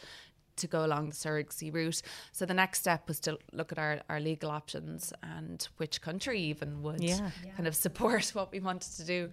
[0.57, 2.01] to go along the surrogacy route.
[2.31, 6.39] So the next step was to look at our, our legal options and which country
[6.41, 7.31] even would yeah.
[7.55, 9.29] kind of support what we wanted to do.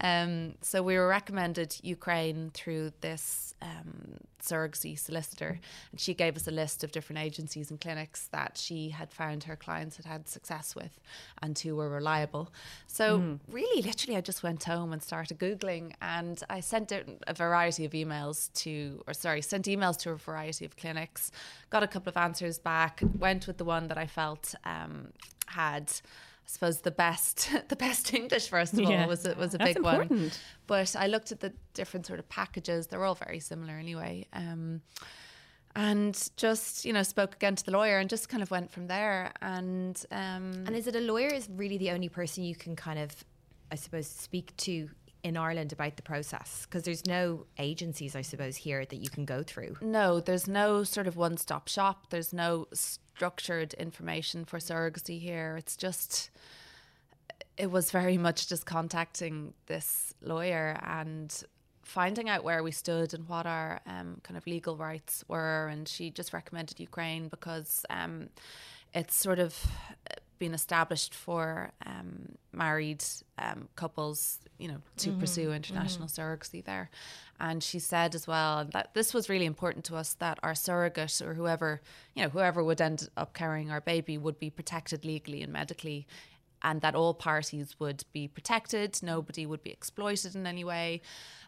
[0.00, 6.46] Um, so we were recommended Ukraine through this um, surrogacy solicitor, and she gave us
[6.46, 10.28] a list of different agencies and clinics that she had found her clients had had
[10.28, 11.00] success with
[11.42, 12.52] and who were reliable.
[12.86, 13.38] So, mm.
[13.50, 17.92] really, literally, I just went home and started Googling, and I sent a variety of
[17.92, 21.30] emails to, or sorry, sent emails to a variety of clinics,
[21.70, 25.08] got a couple of answers back, went with the one that I felt um,
[25.46, 25.92] had
[26.48, 29.02] I suppose the best the best English first of yeah.
[29.02, 30.10] all was it was a That's big important.
[30.10, 30.30] one.
[30.66, 32.86] But I looked at the different sort of packages.
[32.86, 34.26] They're all very similar anyway.
[34.32, 34.80] Um,
[35.76, 38.86] and just you know spoke again to the lawyer and just kind of went from
[38.86, 39.32] there.
[39.42, 42.98] And um, and is it a lawyer is really the only person you can kind
[42.98, 43.12] of
[43.70, 44.88] I suppose speak to
[45.22, 46.66] in Ireland about the process?
[46.66, 49.76] Because there's no agencies, I suppose, here that you can go through.
[49.80, 52.10] No, there's no sort of one stop shop.
[52.10, 55.56] There's no structured information for surrogacy here.
[55.58, 56.30] It's just,
[57.56, 61.44] it was very much just contacting this lawyer and
[61.82, 65.68] finding out where we stood and what our um, kind of legal rights were.
[65.68, 68.28] And she just recommended Ukraine because um,
[68.94, 69.66] it's sort of
[70.38, 73.04] been established for um, married
[73.38, 75.20] um, couples, you know, to mm-hmm.
[75.20, 76.20] pursue international mm-hmm.
[76.20, 76.90] surrogacy there.
[77.40, 81.22] And she said as well that this was really important to us that our surrogate
[81.22, 81.80] or whoever,
[82.14, 86.06] you know, whoever would end up carrying our baby would be protected legally and medically.
[86.60, 91.02] And that all parties would be protected, nobody would be exploited in any way.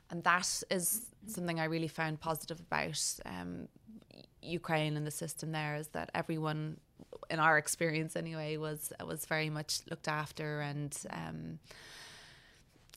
[0.08, 3.68] And that is something I really found positive about um,
[4.42, 6.78] Ukraine and the system there is that everyone,
[7.30, 10.96] in our experience anyway, was was very much looked after and.
[11.10, 11.58] Um,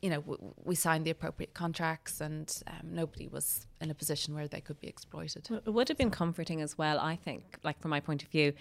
[0.01, 4.33] you know, w- we signed the appropriate contracts, and um, nobody was in a position
[4.35, 5.49] where they could be exploited.
[5.49, 8.51] It would have been comforting as well, I think, like from my point of view,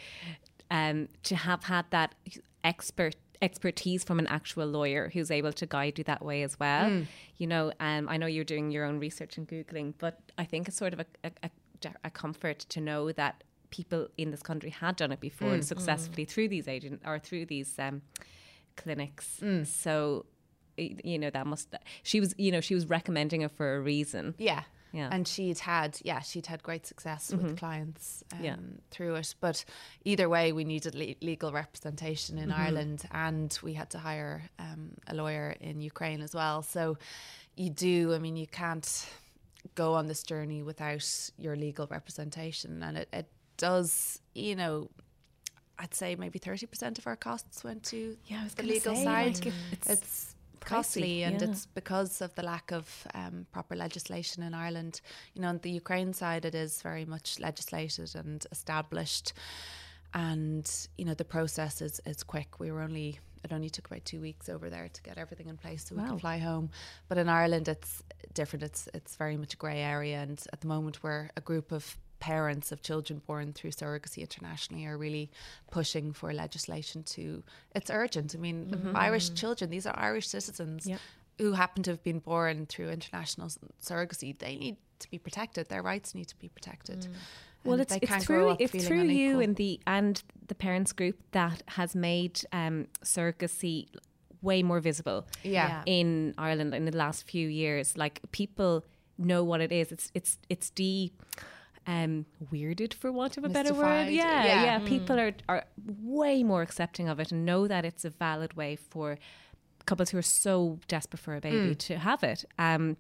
[0.70, 2.14] um, to have had that
[2.62, 6.88] expert expertise from an actual lawyer who's able to guide you that way as well.
[6.88, 7.06] Mm.
[7.38, 10.68] You know, um, I know you're doing your own research and googling, but I think
[10.68, 11.50] it's sort of a, a,
[12.04, 15.64] a comfort to know that people in this country had done it before mm.
[15.64, 16.28] successfully mm.
[16.28, 18.02] through these agent or through these um,
[18.76, 19.40] clinics.
[19.42, 19.66] Mm.
[19.66, 20.26] So
[20.76, 24.34] you know that must she was you know she was recommending it for a reason
[24.38, 27.48] yeah yeah and she'd had yeah she'd had great success mm-hmm.
[27.48, 28.56] with clients um, yeah.
[28.90, 29.64] through it but
[30.04, 32.60] either way we needed le- legal representation in mm-hmm.
[32.60, 36.96] ireland and we had to hire um, a lawyer in ukraine as well so
[37.54, 39.06] you do i mean you can't
[39.74, 43.26] go on this journey without your legal representation and it, it
[43.62, 44.90] does you know
[45.78, 49.44] I'd say maybe 30% of our costs went to yeah, the legal say, side.
[49.44, 51.48] Like it's, it's costly, and yeah.
[51.48, 55.00] it's because of the lack of um, proper legislation in Ireland.
[55.34, 59.32] You know, on the Ukraine side, it is very much legislated and established,
[60.14, 60.64] and
[60.98, 62.60] you know the process is is quick.
[62.60, 65.56] We were only it only took about two weeks over there to get everything in
[65.56, 66.02] place so wow.
[66.02, 66.70] we can fly home.
[67.08, 68.62] But in Ireland, it's different.
[68.62, 71.96] It's it's very much a grey area, and at the moment, we're a group of
[72.22, 75.28] parents of children born through surrogacy internationally are really
[75.72, 77.42] pushing for legislation to
[77.74, 78.96] it's urgent i mean mm-hmm.
[78.96, 81.00] irish children these are irish citizens yep.
[81.38, 83.48] who happen to have been born through international
[83.82, 87.14] surrogacy they need to be protected their rights need to be protected mm.
[87.64, 91.94] Well, it's, it's through it's through you and the and the parents group that has
[91.94, 93.86] made um, surrogacy
[94.40, 95.28] way more visible.
[95.44, 95.84] Yeah.
[95.86, 98.84] in Ireland in the last few years, like people
[99.16, 99.92] know what it is.
[99.92, 101.12] It's it's it's de
[101.86, 104.08] um, weirded, for want of a better word.
[104.08, 104.64] Yeah, yeah.
[104.64, 104.80] yeah.
[104.80, 104.86] Mm.
[104.86, 105.64] People are are
[106.02, 109.18] way more accepting of it and know that it's a valid way for
[109.86, 111.78] couples who are so desperate for a baby mm.
[111.78, 112.44] to have it.
[112.58, 112.96] Um,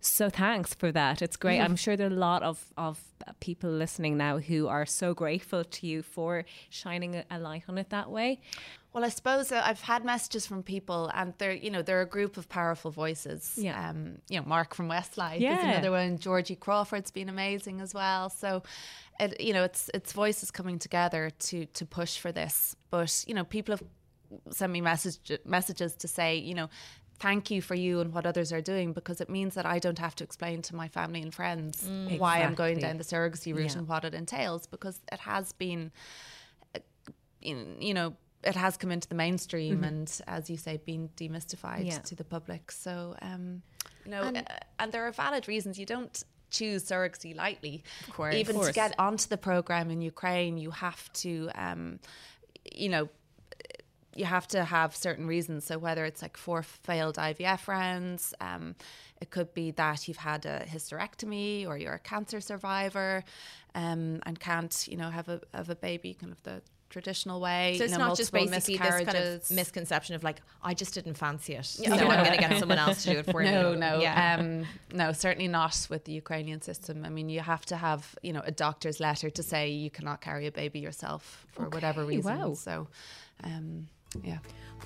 [0.00, 1.22] so thanks for that.
[1.22, 1.60] It's great.
[1.60, 1.64] Mm.
[1.64, 3.00] I'm sure there are a lot of, of
[3.40, 7.78] people listening now who are so grateful to you for shining a, a light on
[7.78, 8.40] it that way.
[8.96, 12.06] Well, I suppose uh, I've had messages from people, and they're you know they're a
[12.06, 13.52] group of powerful voices.
[13.58, 13.90] Yeah.
[13.90, 15.58] Um, you know, Mark from Westlife yeah.
[15.58, 16.16] is another one.
[16.16, 18.30] Georgie Crawford's been amazing as well.
[18.30, 18.62] So,
[19.20, 22.74] it you know it's it's voices coming together to to push for this.
[22.88, 23.82] But you know, people have
[24.50, 26.70] sent me message messages to say you know
[27.18, 29.98] thank you for you and what others are doing because it means that I don't
[29.98, 32.42] have to explain to my family and friends mm, why exactly.
[32.46, 33.78] I'm going down the surrogacy route yeah.
[33.78, 35.92] and what it entails because it has been
[36.74, 36.80] uh,
[37.42, 39.84] you know it has come into the mainstream mm-hmm.
[39.84, 41.98] and, as you say, been demystified yeah.
[41.98, 42.70] to the public.
[42.70, 43.62] So, um,
[44.04, 44.42] you know, and, uh,
[44.78, 45.78] and there are valid reasons.
[45.78, 47.82] You don't choose surrogacy lightly.
[48.06, 48.34] Of course.
[48.36, 48.68] Even of course.
[48.68, 51.98] to get onto the program in Ukraine, you have to, um,
[52.72, 53.08] you know,
[54.14, 55.64] you have to have certain reasons.
[55.64, 58.74] So whether it's like four failed IVF rounds, um,
[59.20, 63.24] it could be that you've had a hysterectomy or you're a cancer survivor,
[63.74, 66.62] um, and can't, you know, have a have a baby, kind of the
[66.96, 67.74] traditional way.
[67.76, 70.72] So it's you know, not just multiple basically this kind of misconception of like I
[70.82, 71.94] just didn't fancy it, so Yeah.
[71.94, 73.50] I'm going to get someone else to do it for me.
[73.50, 74.36] no, no, Yeah.
[74.38, 77.04] um, no, certainly not with the Ukrainian system.
[77.04, 80.18] I mean, you have to have, you know, a doctor's letter to say you cannot
[80.22, 82.38] carry a baby yourself for whatever reason.
[82.38, 82.54] wow.
[82.54, 82.88] So,
[83.44, 83.88] um,
[84.30, 84.38] yeah.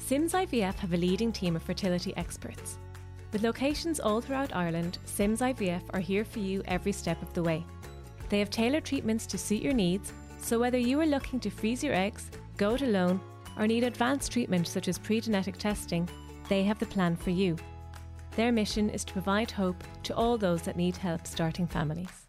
[0.09, 2.79] Sims IVF have a leading team of fertility experts.
[3.33, 7.43] With locations all throughout Ireland, Sims IVF are here for you every step of the
[7.51, 7.65] way.
[8.31, 11.85] They have tailored treatments to suit your needs, so whether you are looking to freeze
[11.85, 13.21] your eggs, go it alone,
[13.59, 16.09] or need advanced treatment such as pre genetic testing,
[16.49, 17.57] they have the plan for you.
[18.37, 22.27] Their mission is to provide hope to all those that need help starting families.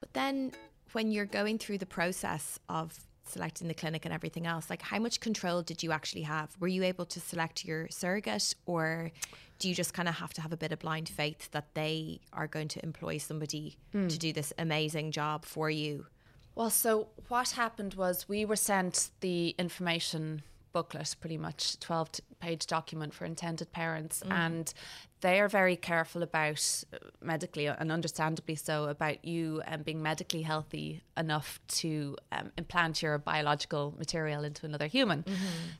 [0.00, 0.52] But then
[0.92, 4.98] when you're going through the process of selecting the clinic and everything else, like how
[4.98, 6.56] much control did you actually have?
[6.60, 9.10] Were you able to select your surrogate or
[9.58, 12.20] do you just kind of have to have a bit of blind faith that they
[12.32, 14.06] are going to employ somebody hmm.
[14.08, 16.06] to do this amazing job for you?
[16.56, 20.42] Well, so what happened was we were sent the information
[20.72, 24.72] booklet, pretty much 12 page document for intended parents, and
[25.20, 30.42] they are very careful about uh, medically and understandably so about you um, being medically
[30.42, 35.24] healthy enough to um, implant your biological material into another human.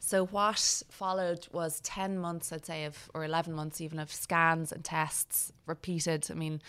[0.01, 4.73] So what followed was 10 months, I'd say, of or 11 months even of scans
[4.73, 6.27] and tests repeated.
[6.31, 6.63] I mean,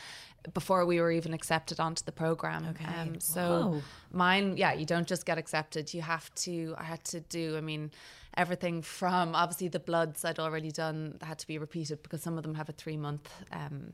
[0.53, 2.65] before we were even accepted onto the program.
[2.69, 2.85] Okay.
[2.85, 3.81] Um, so Wow.
[4.11, 5.93] mine, yeah, you don't just get accepted.
[5.93, 6.75] You have to.
[6.77, 7.57] I had to do.
[7.57, 7.91] I mean,
[8.35, 12.43] everything from obviously the bloods I'd already done had to be repeated because some of
[12.43, 13.29] them have a three month.
[13.51, 13.93] Um,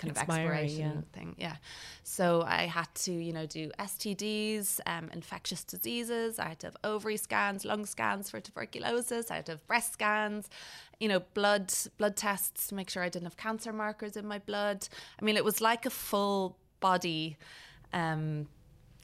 [0.00, 1.18] kind of Expiry, expiration yeah.
[1.18, 1.56] thing yeah.
[2.02, 6.38] So i had to you know do stds um, infectious diseases.
[6.38, 9.30] I had to have ovary scans lung scans for tuberculosis.
[9.30, 10.48] I had to have breast scans
[10.98, 14.38] you know blood blood tests to make sure i didn't have cancer markers in my
[14.38, 14.88] blood.
[15.20, 17.36] I mean it was like a full body
[17.92, 18.46] um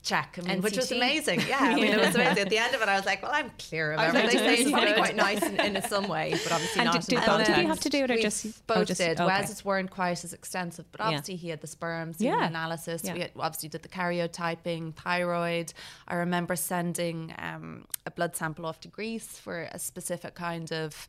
[0.07, 2.75] check I mean, which was amazing yeah i mean it was amazing at the end
[2.77, 4.63] of it i was like well i'm clear of I was like, everything they say
[4.63, 7.01] it's probably quite nice in, in some way, but obviously And not.
[7.01, 8.85] did- did in both of you have to do it or We just- both oh,
[8.85, 9.21] just- did.
[9.21, 9.27] okay.
[9.27, 11.07] Wes's weren't quite as extensive, but Yeah.
[11.09, 12.47] obviously he had the sperm semen Yeah.
[12.47, 13.03] analysis.
[13.05, 13.15] Yeah.
[13.15, 15.73] We had, obviously did the karyotyping, thyroid.
[16.09, 21.09] I remember sending um, a blood sample off to Greece for a specific kind of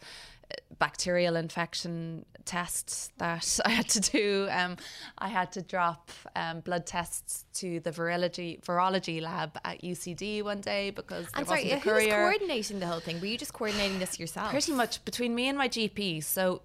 [0.80, 4.48] bacterial infection tests that I had to do.
[4.52, 4.78] Um,
[5.18, 10.62] I had to drop um, blood tests to the virology virology lab at UCD one
[10.62, 13.20] day because And sorry, who was coordinating the whole thing?
[13.20, 14.52] Were you just coordinating this yourself?
[14.52, 16.24] Pretty much between me and my GP.
[16.24, 16.62] So,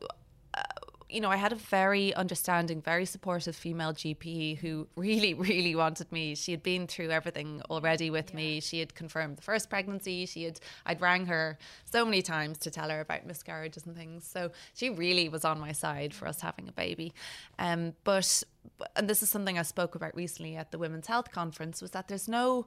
[1.12, 6.10] you know, I had a very understanding, very supportive female GP who really, really wanted
[6.10, 6.34] me.
[6.34, 8.60] She had been through everything already with me.
[8.60, 10.26] She had confirmed the first pregnancy.
[10.26, 14.26] She had, I'd rang her so many times to tell her about miscarriages and things.
[14.26, 17.12] So she really was on my side for us having a baby.
[17.58, 18.42] Um, but,
[18.96, 22.08] and this is something I spoke about recently at the Women's Health Conference, was that
[22.08, 22.66] there's no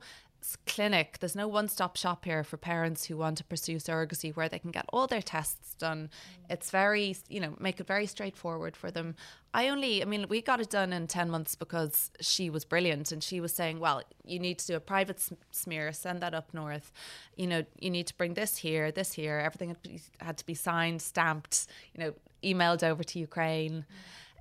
[0.66, 1.18] clinic.
[1.20, 4.60] There's no one stop shop here for parents who want to pursue surrogacy where they
[4.60, 6.10] can get all their tests done.
[6.10, 6.54] Mm.
[6.54, 9.16] It's very, you know, make it very straightforward for them.
[9.54, 13.12] I only, I mean, we got it done in 10 months because she was brilliant
[13.12, 16.54] and she was saying, well, you need to do a private smear, send that up
[16.54, 16.92] north.
[17.36, 19.38] You know, you need to bring this here, this here.
[19.38, 23.86] Everything had, to be, had to be signed, stamped, you know, emailed over to Ukraine.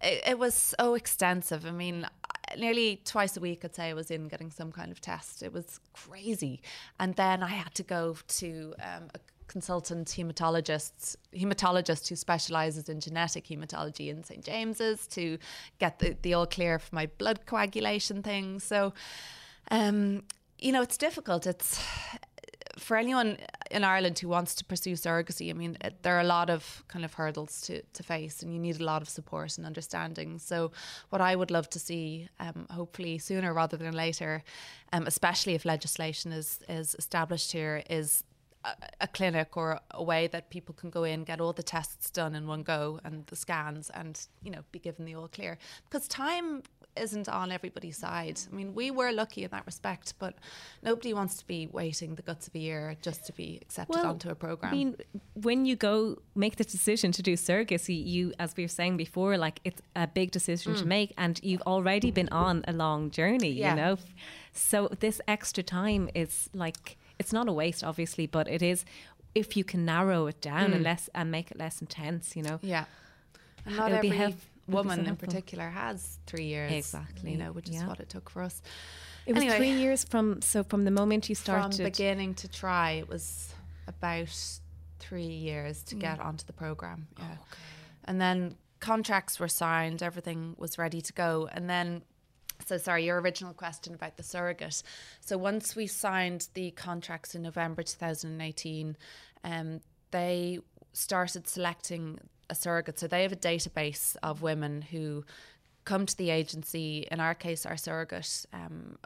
[0.02, 0.04] Mm.
[0.04, 1.64] It, it was so extensive.
[1.64, 2.06] I mean,
[2.58, 5.42] nearly twice a week, I'd say I was in getting some kind of test.
[5.42, 6.60] It was crazy.
[6.98, 13.00] And then I had to go to um, a consultant hematologist, hematologist who specializes in
[13.00, 14.44] genetic hematology in St.
[14.44, 15.38] James's to
[15.78, 18.60] get the, the all clear for my blood coagulation thing.
[18.60, 18.92] So,
[19.70, 20.24] um,
[20.58, 21.46] you know, it's difficult.
[21.46, 21.80] It's
[22.78, 23.38] for anyone
[23.70, 26.82] in Ireland who wants to pursue surrogacy, I mean, it, there are a lot of
[26.88, 30.38] kind of hurdles to, to face, and you need a lot of support and understanding.
[30.38, 30.72] So,
[31.10, 34.42] what I would love to see, um, hopefully sooner rather than later,
[34.92, 38.24] um, especially if legislation is is established here, is
[39.00, 42.34] a clinic or a way that people can go in, get all the tests done
[42.34, 45.58] in one go, and the scans, and you know, be given the all clear.
[45.84, 46.62] Because time
[46.96, 48.40] isn't on everybody's side.
[48.50, 50.34] I mean, we were lucky in that respect, but
[50.82, 54.30] nobody wants to be waiting the guts of a year just to be accepted onto
[54.30, 54.72] a program.
[54.72, 54.96] I mean,
[55.34, 59.36] when you go make the decision to do surrogacy, you, as we were saying before,
[59.36, 60.86] like it's a big decision to mm.
[60.86, 63.70] make, and you've already been on a long journey, Yeah.
[63.70, 63.98] you know.
[64.52, 68.84] So this extra time is like it's not a waste, obviously, but it is
[69.34, 70.74] if you can narrow it down mm.
[70.74, 72.58] and less and make it less intense, you know.
[72.62, 72.84] yeah,
[73.66, 74.34] and not It'll every
[74.66, 76.72] woman in particular has three years.
[76.72, 77.86] Exactly, you know, which is yeah.
[77.86, 78.62] what it took for us.
[79.26, 81.76] It was three years from so from the moment you started.
[81.76, 83.54] From beginning to try, it was
[83.86, 84.60] about
[84.98, 87.08] three years to get onto the program.
[87.18, 87.36] Yeah.
[88.04, 91.48] And then contracts were signed, everything was ready to go.
[91.52, 92.02] And then
[92.64, 94.82] so sorry, your original question about the surrogate.
[95.20, 98.96] So once we signed the contracts in November 2018,
[99.42, 100.60] um, they
[100.92, 102.20] started selecting
[102.50, 102.98] a surrogate.
[102.98, 105.24] So they have a database of women who
[105.84, 107.06] come to the agency.
[107.10, 108.96] In our case, our surrogate um,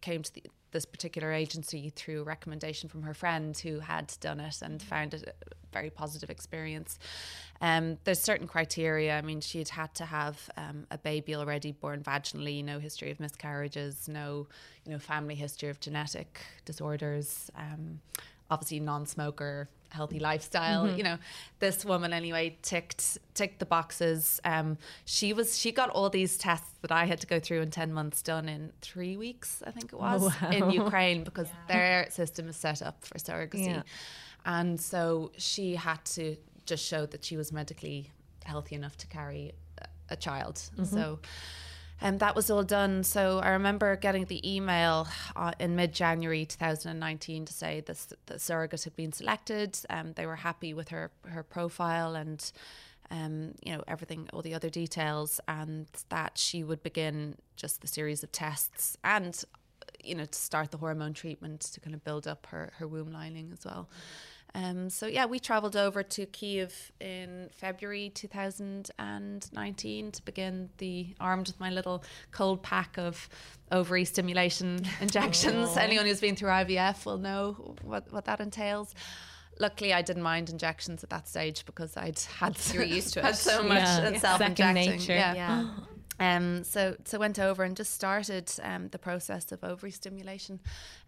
[0.00, 4.40] came to the, this particular agency through a recommendation from her friend who had done
[4.40, 6.98] it and found it a very positive experience.
[7.60, 9.16] Um, there's certain criteria.
[9.16, 13.20] I mean, she'd had to have um, a baby already born vaginally, no history of
[13.20, 14.46] miscarriages, no,
[14.84, 17.50] you know, family history of genetic disorders.
[17.56, 18.00] Um,
[18.50, 20.84] obviously, non-smoker, healthy lifestyle.
[20.84, 20.98] Mm-hmm.
[20.98, 21.18] You know,
[21.58, 24.40] this woman anyway ticked ticked the boxes.
[24.44, 27.70] Um, she was she got all these tests that I had to go through in
[27.70, 29.62] ten months done in three weeks.
[29.66, 30.50] I think it was oh, wow.
[30.50, 31.74] in Ukraine because yeah.
[31.74, 33.82] their system is set up for surrogacy, yeah.
[34.44, 38.10] and so she had to just show that she was medically
[38.44, 40.56] healthy enough to carry a, a child.
[40.56, 40.84] Mm-hmm.
[40.84, 41.20] So
[42.00, 43.02] and that was all done.
[43.04, 48.38] So I remember getting the email uh, in mid January 2019 to say this, the
[48.38, 49.78] surrogate had been selected.
[49.88, 52.50] Um, they were happy with her her profile and
[53.10, 57.86] um, you know everything, all the other details, and that she would begin just the
[57.86, 59.44] series of tests and
[60.02, 63.12] you know to start the hormone treatment to kind of build up her her womb
[63.12, 63.88] lining as well.
[63.90, 64.35] Mm-hmm.
[64.56, 71.48] Um, so yeah, we travelled over to Kiev in February 2019 to begin the armed
[71.48, 72.02] with my little
[72.32, 73.28] cold pack of
[73.70, 75.68] ovary stimulation injections.
[75.72, 75.78] Oh.
[75.78, 78.94] Anyone who's been through IVF will know what, what that entails.
[79.58, 83.20] Luckily, I didn't mind injections at that stage because I'd had you were used to
[83.20, 83.26] it.
[83.26, 84.18] had so much yeah.
[84.18, 85.00] self-injecting.
[85.02, 85.34] Yeah.
[85.34, 85.70] yeah.
[86.18, 90.60] Um, so so went over and just started um, the process of ovary stimulation.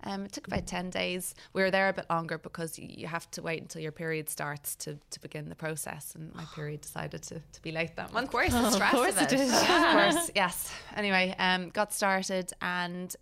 [0.05, 1.35] Um, it took about ten days.
[1.53, 4.75] We were there a bit longer because you have to wait until your period starts
[4.77, 6.15] to, to begin the process.
[6.15, 8.29] And my period decided to, to be late that month.
[8.29, 9.33] Of course, stress of course of it.
[9.33, 9.53] it is.
[9.53, 10.73] Of course, yes.
[10.95, 13.17] Anyway, um, got started and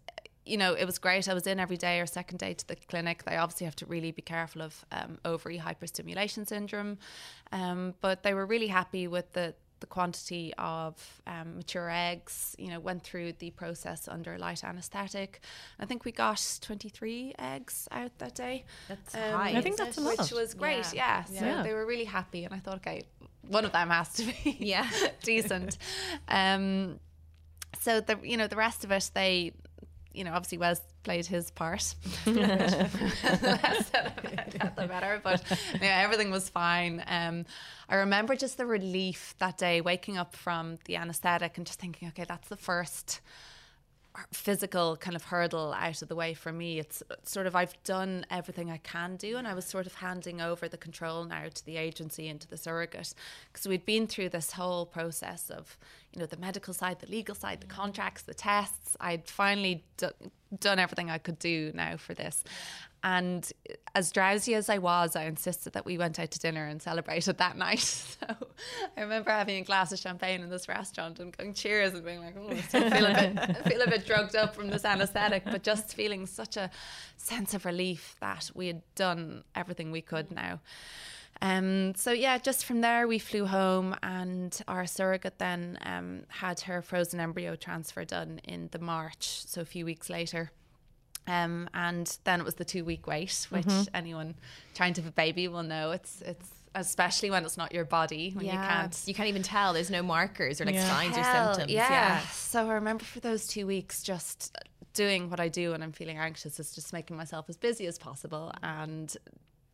[0.46, 1.28] you know, it was great.
[1.28, 3.24] I was in every day or second day to the clinic.
[3.24, 6.98] They obviously have to really be careful of um, ovary hyperstimulation syndrome,
[7.52, 10.94] um, but they were really happy with the the quantity of
[11.26, 15.40] um, mature eggs, you know, went through the process under light anaesthetic.
[15.78, 18.64] I think we got 23 eggs out that day.
[18.88, 19.50] That's um, high.
[19.50, 20.18] I think that's a lot.
[20.18, 21.24] Which was great, yeah.
[21.30, 21.40] yeah.
[21.40, 21.62] So yeah.
[21.62, 22.44] they were really happy.
[22.44, 23.02] And I thought, okay,
[23.48, 24.88] one of them has to be yeah.
[25.22, 25.78] decent.
[26.28, 26.98] Um,
[27.80, 29.52] so the you know the rest of it they
[30.16, 31.94] you know obviously Wes played his part.
[34.76, 35.42] The better but
[35.80, 37.02] yeah everything was fine.
[37.06, 37.44] Um,
[37.88, 42.08] I remember just the relief that day, waking up from the anesthetic and just thinking,
[42.08, 43.20] okay, that's the first
[44.32, 46.78] physical kind of hurdle out of the way for me.
[46.78, 50.40] It's sort of I've done everything I can do, and I was sort of handing
[50.40, 53.14] over the control now to the agency and to the surrogate
[53.52, 55.78] because we'd been through this whole process of
[56.12, 58.96] you know the medical side, the legal side, the contracts, the tests.
[59.00, 60.10] I'd finally do,
[60.58, 62.44] done everything I could do now for this,
[63.06, 63.52] and
[63.94, 67.38] as drowsy as I was, I insisted that we went out to dinner and celebrated
[67.38, 67.78] that night.
[67.78, 68.26] So
[68.96, 72.18] I remember having a glass of champagne in this restaurant and going cheers and being
[72.18, 75.62] like, oh, I feel a bit, feel a bit drugged up from this anesthetic, but
[75.62, 76.68] just feeling such a
[77.16, 80.58] sense of relief that we had done everything we could now.
[81.40, 86.60] Um, so yeah, just from there we flew home, and our surrogate then um, had
[86.60, 90.50] her frozen embryo transfer done in the March, so a few weeks later.
[91.26, 93.94] Um, and then it was the two week wait, which mm-hmm.
[93.94, 94.34] anyone
[94.74, 95.90] trying to have a baby will know.
[95.90, 98.52] It's it's especially when it's not your body when yeah.
[98.52, 99.72] you can't you can't even tell.
[99.72, 100.88] There's no markers or like yeah.
[100.88, 101.72] signs Hell, or symptoms.
[101.72, 101.90] Yeah.
[101.90, 102.20] yeah.
[102.28, 104.56] So I remember for those two weeks just
[104.92, 107.98] doing what I do when I'm feeling anxious is just making myself as busy as
[107.98, 109.14] possible and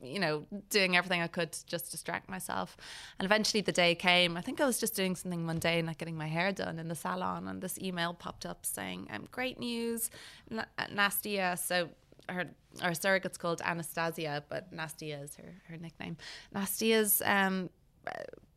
[0.03, 2.77] you know, doing everything I could to just distract myself.
[3.19, 4.37] And eventually the day came.
[4.37, 6.95] I think I was just doing something mundane, like getting my hair done in the
[6.95, 10.11] salon, and this email popped up saying, um, "Great news,
[10.51, 11.89] N- Nastia." So
[12.29, 12.51] her
[12.83, 16.17] our surrogate's called Anastasia, but Nastia is her her nickname.
[16.55, 17.71] Nastia's um,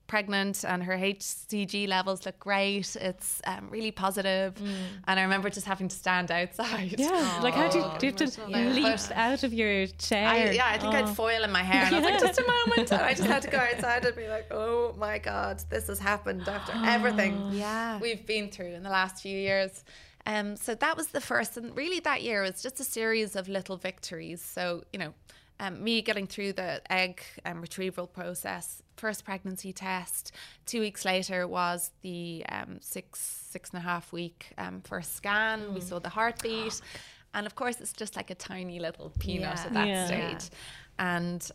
[0.07, 2.95] pregnant and her HCG levels look great.
[2.95, 4.55] It's um, really positive.
[4.55, 4.73] Mm.
[5.07, 6.99] And I remember just having to stand outside.
[6.99, 7.09] Yeah.
[7.09, 7.43] Aww.
[7.43, 8.69] Like, how do you, do you have to yeah.
[8.69, 10.27] leap out of your chair?
[10.27, 10.97] I, yeah, I think oh.
[10.97, 11.85] I'd foil in my hair.
[11.85, 11.95] And.
[11.95, 12.91] I was like, just a moment.
[12.91, 15.99] And I just had to go outside and be like, oh my God, this has
[15.99, 17.99] happened after everything yeah.
[17.99, 19.83] we've been through in the last few years.
[20.25, 21.57] Um, so that was the first.
[21.57, 24.41] And really, that year was just a series of little victories.
[24.41, 25.13] So, you know,
[25.59, 30.31] um, me getting through the egg um, retrieval process, first pregnancy test.
[30.65, 35.61] Two weeks later was the um, six six and a half week um, first scan.
[35.61, 35.73] Mm.
[35.73, 36.81] We saw the heartbeat,
[37.33, 39.63] and of course it's just like a tiny little peanut yeah.
[39.65, 40.05] at that yeah.
[40.05, 40.49] stage.
[40.97, 41.51] And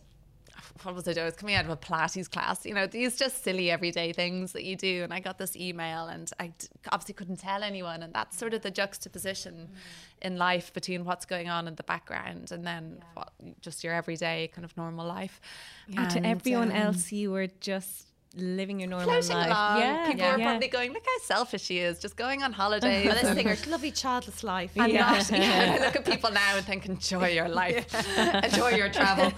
[0.83, 1.23] what was I doing?
[1.23, 4.53] I was coming out of a Pilates class, you know, these just silly everyday things
[4.53, 5.03] that you do.
[5.03, 6.53] And I got this email and I
[6.91, 8.03] obviously couldn't tell anyone.
[8.03, 9.77] And that's sort of the juxtaposition mm.
[10.21, 13.05] in life between what's going on in the background and then yeah.
[13.13, 13.31] what,
[13.61, 15.39] just your everyday kind of normal life.
[15.87, 19.29] Yeah, and, to everyone um, else, you were just living your normal life.
[19.29, 19.79] Along.
[19.79, 20.35] Yeah, people yeah.
[20.35, 23.05] are probably going, look how selfish she is, just going on holidays.
[23.05, 24.71] well, this singer, lovely childless life.
[24.75, 25.11] And yeah.
[25.11, 25.77] Not, yeah.
[25.85, 27.93] look at people now and think, enjoy your life,
[28.43, 29.31] enjoy your travel.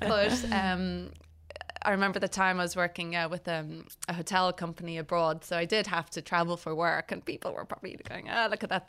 [0.00, 1.10] but um,
[1.82, 5.56] I remember the time I was working uh, with um, a hotel company abroad, so
[5.56, 8.70] I did have to travel for work, and people were probably going, "Oh, look at
[8.70, 8.88] that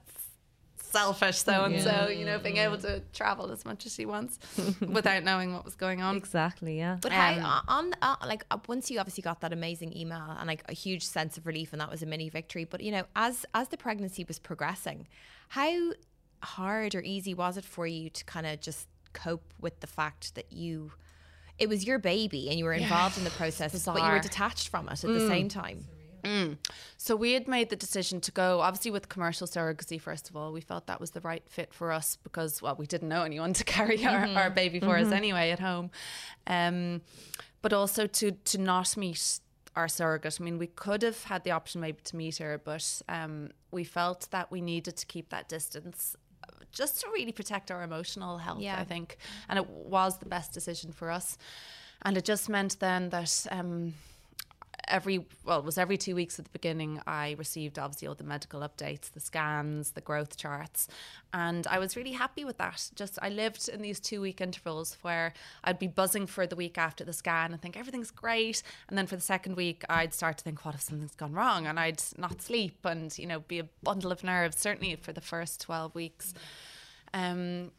[0.92, 4.40] selfish so and so, you know, being able to travel as much as she wants
[4.82, 6.16] without knowing what was going on.
[6.18, 6.98] Exactly, yeah.
[7.02, 10.48] But um, how on uh, like uh, once you obviously got that amazing email and
[10.48, 13.04] like a huge sense of relief and that was a mini victory, but you know,
[13.16, 15.08] as as the pregnancy was progressing,
[15.50, 15.94] how
[16.44, 20.36] hard or easy was it for you to kind of just cope with the fact
[20.36, 20.92] that you
[21.58, 24.20] it was your baby and you were involved yeah, in the process, but you were
[24.20, 25.20] detached from it at mm.
[25.20, 25.86] the same time.
[26.24, 26.58] Mm.
[26.98, 30.00] So we had made the decision to go, obviously, with commercial surrogacy.
[30.00, 32.86] First of all, we felt that was the right fit for us because, well, we
[32.86, 34.38] didn't know anyone to carry our, mm-hmm.
[34.38, 35.08] our baby for mm-hmm.
[35.08, 35.92] us anyway at home,
[36.48, 37.02] um,
[37.62, 39.40] but also to to not meet
[39.76, 40.38] our surrogate.
[40.42, 43.84] I mean, we could have had the option maybe to meet her, but um, we
[43.84, 46.16] felt that we needed to keep that distance
[46.72, 48.80] just to really protect our emotional health, yeah.
[48.80, 49.18] I think.
[49.50, 51.38] And it was the best decision for us.
[52.04, 53.94] And it just meant then that um,
[54.88, 58.24] every well it was every two weeks at the beginning i received obviously all the
[58.24, 60.88] medical updates the scans the growth charts.
[61.34, 62.90] And i was really happy with that.
[62.96, 65.34] Just i lived in these two week intervals where
[65.64, 68.64] i'd be buzzing for the week after the scan and think everything's great.
[68.88, 71.68] And then for the second week i'd start to think what if something's gone wrong?
[71.68, 75.22] And i'd not sleep and you know be a bundle of nerves certainly for the
[75.22, 76.34] first 12 weeks.
[77.14, 77.72] Um,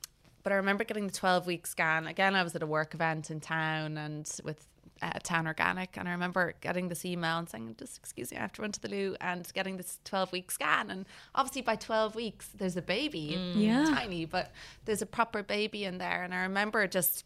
[0.42, 2.06] but I remember getting the 12 week scan.
[2.06, 4.66] Again, I was at a work event in town and with
[5.02, 8.40] uh, Town Organic, and I remember getting this email and saying, "Just excuse me, I
[8.40, 10.90] have to run to the loo," and getting this twelve week scan.
[10.90, 13.52] And obviously, by twelve weeks, there's a baby, mm.
[13.56, 14.52] yeah, tiny, but
[14.84, 16.22] there's a proper baby in there.
[16.22, 17.24] And I remember just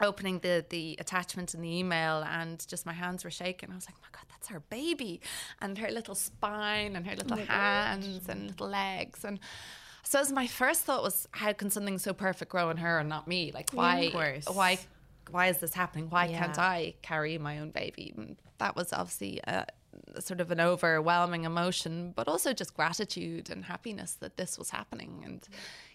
[0.00, 3.70] opening the the attachment in the email and just my hands were shaking.
[3.70, 5.20] I was like, oh my God, that's our baby.
[5.60, 8.34] And her little spine and her little oh hands gosh.
[8.34, 9.24] and little legs.
[9.24, 9.38] And
[10.02, 13.08] so as my first thought was, how can something so perfect grow in her and
[13.08, 13.50] not me?
[13.52, 14.10] Like why
[14.52, 14.78] why
[15.30, 16.08] why is this happening?
[16.10, 16.38] Why yeah.
[16.38, 18.12] can't I carry my own baby?
[18.16, 19.66] And that was obviously a,
[20.20, 25.22] sort of an overwhelming emotion, but also just gratitude and happiness that this was happening.
[25.24, 25.46] And,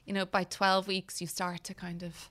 [0.06, 2.30] you know, by 12 weeks, you start to kind of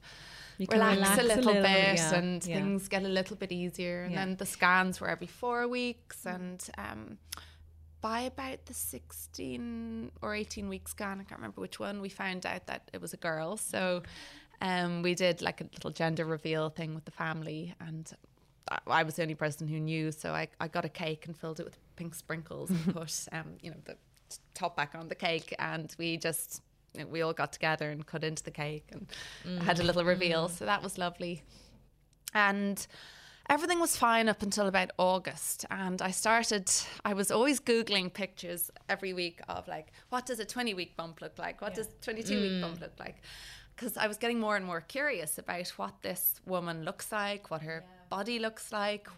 [0.59, 2.55] relax, relax, a little, a little bit yeah, and yeah.
[2.57, 4.03] things get a little bit easier.
[4.03, 6.27] And then the scans were every four weeks.
[6.27, 7.19] And, um,
[8.01, 12.47] by about the 16 or 18 week scan, I can't remember which one, we found
[12.47, 13.57] out that it was a girl.
[13.57, 14.03] So
[14.61, 18.11] um, we did like a little gender reveal thing with the family, and
[18.87, 20.13] I was the only person who knew.
[20.13, 23.57] So I, I got a cake and filled it with pink sprinkles and put, um,
[23.61, 23.97] you know, the
[24.55, 26.63] top back on the cake, and we just
[27.09, 29.07] we all got together and cut into the cake and
[29.47, 29.63] mm.
[29.63, 30.49] had a little reveal.
[30.49, 30.59] Mm.
[30.59, 31.43] So that was lovely,
[32.35, 32.87] and
[33.51, 35.67] everything was fine up until about August.
[35.71, 36.71] And I started,
[37.05, 41.21] I was always Googling pictures every week of like, what does a 20 week bump
[41.21, 41.61] look like?
[41.61, 41.85] What yeah.
[41.85, 42.43] does 22 mm.
[42.43, 43.17] week bump look like?
[43.81, 47.63] Because I was getting more and more curious about what this woman looks like, what
[47.63, 47.97] her yeah.
[48.11, 49.09] body looks like.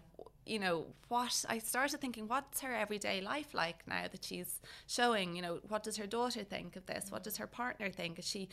[0.45, 5.35] You know, what I started thinking, what's her everyday life like now that she's showing?
[5.35, 7.07] You know, what does her daughter think of this?
[7.09, 8.19] What does her partner think?
[8.19, 8.49] Is she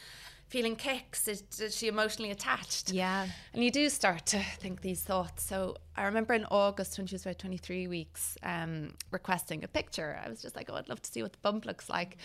[0.48, 1.28] feeling kicks?
[1.28, 2.92] Is, is she emotionally attached?
[2.92, 3.26] Yeah.
[3.54, 5.44] And you do start to think these thoughts.
[5.44, 10.18] So I remember in August when she was about 23 weeks um, requesting a picture.
[10.24, 12.18] I was just like, oh, I'd love to see what the bump looks like.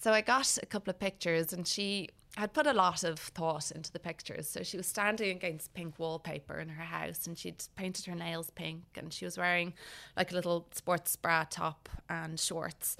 [0.00, 3.70] So I got a couple of pictures and she had put a lot of thought
[3.70, 4.48] into the pictures.
[4.48, 8.50] So she was standing against pink wallpaper in her house and she'd painted her nails
[8.50, 9.74] pink and she was wearing
[10.16, 12.96] like a little sports bra top and shorts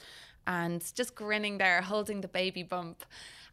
[0.46, 3.04] and just grinning there, holding the baby bump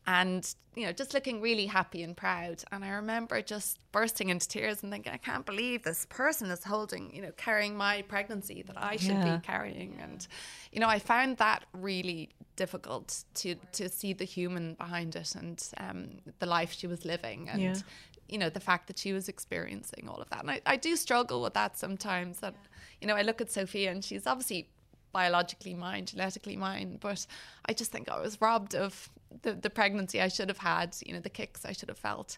[0.08, 4.48] and you know just looking really happy and proud and i remember just bursting into
[4.48, 8.64] tears and thinking i can't believe this person is holding you know carrying my pregnancy
[8.64, 9.38] that i should yeah.
[9.38, 10.28] be carrying and
[10.72, 12.30] you know i found that really
[12.64, 15.99] difficult to to see the human behind it and um,
[16.39, 17.76] the life she was living and yeah.
[18.32, 20.95] you know the fact that she was experiencing all of that and I, I do
[20.95, 22.55] struggle with that sometimes that
[22.99, 24.62] you know i look at sophia and she's obviously
[25.12, 26.97] biologically mine, genetically mine.
[26.99, 27.26] But
[27.66, 29.09] I just think I was robbed of
[29.41, 32.38] the, the pregnancy I should have had, you know, the kicks I should have felt.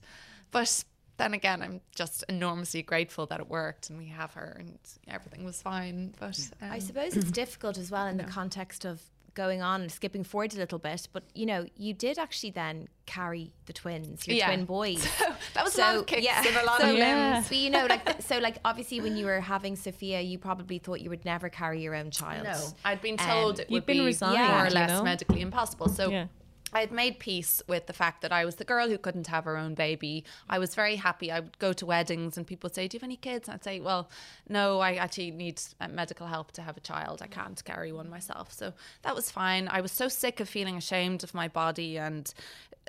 [0.51, 0.83] But
[1.17, 5.43] then again, I'm just enormously grateful that it worked and we have her and everything
[5.43, 6.13] was fine.
[6.19, 9.01] But um, I suppose it's difficult as well in the context of
[9.33, 12.87] going on and skipping forward a little bit, but you know, you did actually then
[13.05, 14.47] carry the twins, your Yeah.
[14.47, 15.05] twin boys.
[15.19, 15.25] So,
[15.55, 17.31] that was a lot of kicks and a lot so, of Yeah.
[17.33, 17.47] limbs.
[17.49, 21.01] But you know, like so, like obviously, when you were having Sophia, you probably thought
[21.01, 22.43] you would never carry your own child.
[22.45, 24.89] No, I'd been Um, told it You'd would been be resigned, more or you less
[24.89, 25.03] know?
[25.03, 25.89] medically impossible.
[25.89, 26.27] So Yeah.
[26.73, 29.45] I had made peace with the fact that I was the girl who couldn't have
[29.45, 30.23] her own baby.
[30.49, 31.31] I was very happy.
[31.31, 33.55] I would go to weddings and people would say, "Do you have any kids?" And
[33.55, 34.09] I'd say, "Well,
[34.49, 37.21] no, I actually need uh, medical help to have a child.
[37.21, 39.67] I can't carry one myself." So that was fine.
[39.67, 42.33] I was so sick of feeling ashamed of my body and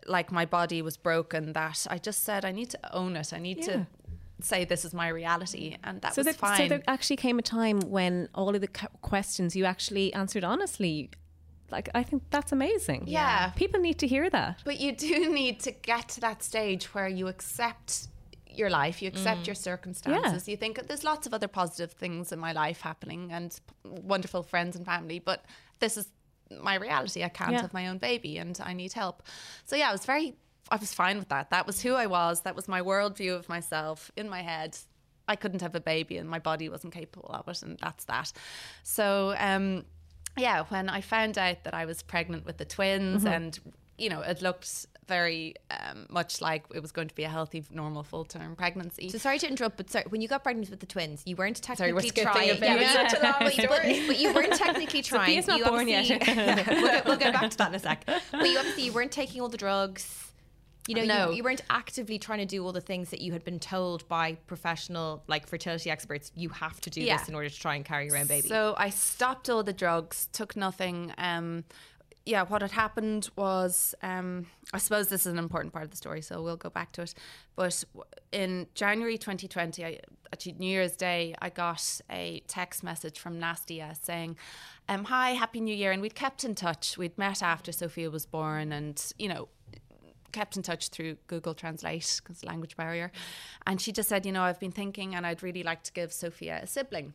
[0.06, 3.32] like my body was broken that I just said, "I need to own it.
[3.32, 3.66] I need Yeah.
[3.66, 3.86] to."
[4.40, 6.58] Say this is my reality, and that so was there, fine.
[6.58, 8.66] so there actually came a time when all of the
[9.00, 11.08] questions you actually answered honestly.
[11.76, 13.00] Like I think that's amazing.
[13.06, 13.50] Yeah.
[13.62, 14.62] people need to hear that.
[14.64, 18.08] But you do need to get to that stage where you accept
[18.60, 20.48] your life, you accept your circumstances.
[20.48, 24.42] You think there's lots of other positive things in my life happening and p- wonderful
[24.44, 25.44] friends and family, but
[25.80, 26.06] this is
[26.62, 27.24] my reality.
[27.24, 27.62] I can't Yeah.
[27.62, 29.16] have my own baby and I need help.
[29.64, 30.36] So yeah, I was very
[30.70, 31.50] I was fine with that.
[31.50, 32.40] That was who I was.
[32.42, 34.78] That was my worldview of myself in my head.
[35.32, 38.32] I couldn't have a baby and my body wasn't capable of it and that's that.
[38.82, 39.84] So um
[40.36, 43.32] yeah, when I found out that I was pregnant with the twins Mm-hmm.
[43.32, 43.58] and
[43.96, 47.62] you know, it looked very um, much like it was going to be a healthy,
[47.70, 49.08] normal, full term pregnancy.
[49.10, 51.62] So sorry to interrupt, but sorry, when you got pregnant with the twins, you weren't
[51.62, 52.50] technically we're trying.
[52.50, 52.60] a bit.
[52.60, 52.80] but Yeah.
[53.02, 55.26] you- Such but, but, but you weren't technically trying.
[55.42, 56.08] Sophia's not You born yet.
[56.26, 58.04] we'll, get, we'll get back to that in a sec.
[58.06, 60.32] But you obviously you weren't taking all the drugs.
[60.86, 61.30] You know, No.
[61.30, 64.06] you, you weren't actively trying to do all the things that you had been told
[64.08, 66.30] by professional, like fertility experts.
[66.34, 67.16] You have to do Yeah.
[67.18, 68.48] this in order to try and carry your own baby.
[68.48, 71.12] So I stopped all the drugs, took nothing.
[71.16, 71.64] Um,
[72.26, 75.96] yeah, what had happened was, um, I suppose this is an important part of the
[75.96, 77.14] story, so we'll go back to it.
[77.54, 77.84] But
[78.32, 80.00] in January 2020, I,
[80.32, 84.36] actually New Year's Day, I got a text message from Nastia saying,
[84.88, 86.96] um, "Hi, Happy New Year," and we'd kept in touch.
[86.96, 89.48] We'd met after Sophia was born, and you know,
[90.34, 93.10] kept in touch through Google Translate because language barrier.
[93.66, 96.12] And she just said, you know, I've been thinking, and I'd really like to give
[96.12, 97.14] Sophia a sibling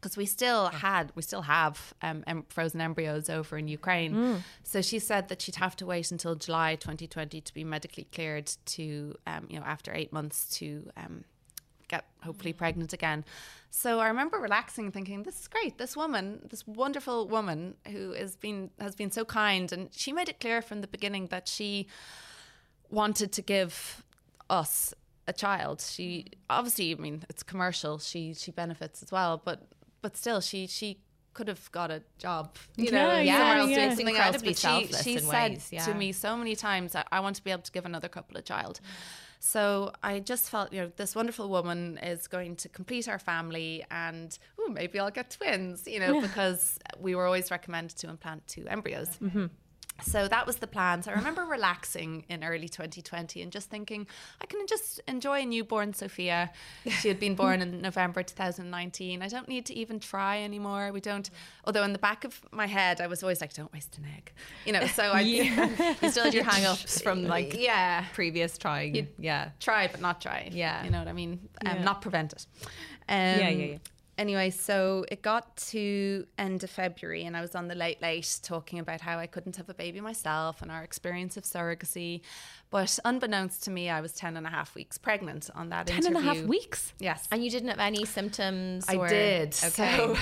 [0.00, 4.12] because we still had we still have um, em- frozen embryos over in Ukraine.
[4.62, 8.50] So she said that she'd have to wait until July 2020 to be medically cleared
[8.76, 11.24] to um, you know after eight months to um,
[11.88, 13.24] get hopefully pregnant again.
[13.70, 15.78] So I remember relaxing thinking, this is great.
[15.78, 20.28] This woman, this wonderful woman who has been has been so kind, and she made
[20.28, 21.88] it clear from the beginning that she
[22.90, 24.04] wanted to give
[24.50, 24.94] us
[25.26, 25.80] a child.
[25.80, 27.98] She obviously, I mean, it's commercial.
[27.98, 29.66] She she benefits as well, but
[30.02, 30.98] but still, she she
[31.34, 33.76] could have got a job, you know, Yeah, somewhere yeah, else yeah.
[33.76, 34.26] doing It's something else.
[34.26, 35.84] incredibly But she selfless she said ways, yeah.
[35.84, 38.36] to me so many times that I want to be able to give another couple
[38.38, 38.80] a child.
[39.40, 43.84] So I just felt, you know, this wonderful woman is going to complete our family,
[43.88, 48.44] and ooh, maybe I'll get twins, you know, because we were always recommended to implant
[48.48, 49.10] two embryos.
[49.22, 49.46] Mm-hmm.
[50.02, 51.02] So that was the plan.
[51.02, 54.06] So I remember relaxing in early 2020 and just thinking,
[54.40, 56.50] I can just enjoy a newborn Sophia.
[57.00, 59.22] She had been born in November 2019.
[59.22, 60.92] I don't need to even try anymore.
[60.92, 61.28] We don't,
[61.64, 64.32] although in the back of my head, I was always like, don't waste an egg.
[64.64, 65.94] You know, so I yeah.
[66.02, 68.94] you still had your hang-ups from like yeah, previous trying.
[68.94, 69.50] You'd- yeah.
[69.60, 70.48] try but not try.
[70.52, 70.84] Yeah.
[70.84, 71.40] You know what I mean?
[71.64, 71.82] Um, Yeah.
[71.82, 72.46] Not prevent it.
[73.08, 73.78] Um, yeah, yeah.
[74.18, 78.40] Anyway, so it got to end of February, and I was on the late late
[78.42, 82.22] talking about how I couldn't have a baby myself and our experience of surrogacy.
[82.70, 86.04] But unbeknownst to me, I was 10 and a half weeks pregnant on that Ten
[86.04, 86.92] and a half weeks.
[86.98, 87.28] Yes.
[87.30, 88.84] And you didn't have any symptoms?
[88.88, 89.56] I or- did.
[89.64, 89.96] Okay.
[89.96, 90.16] So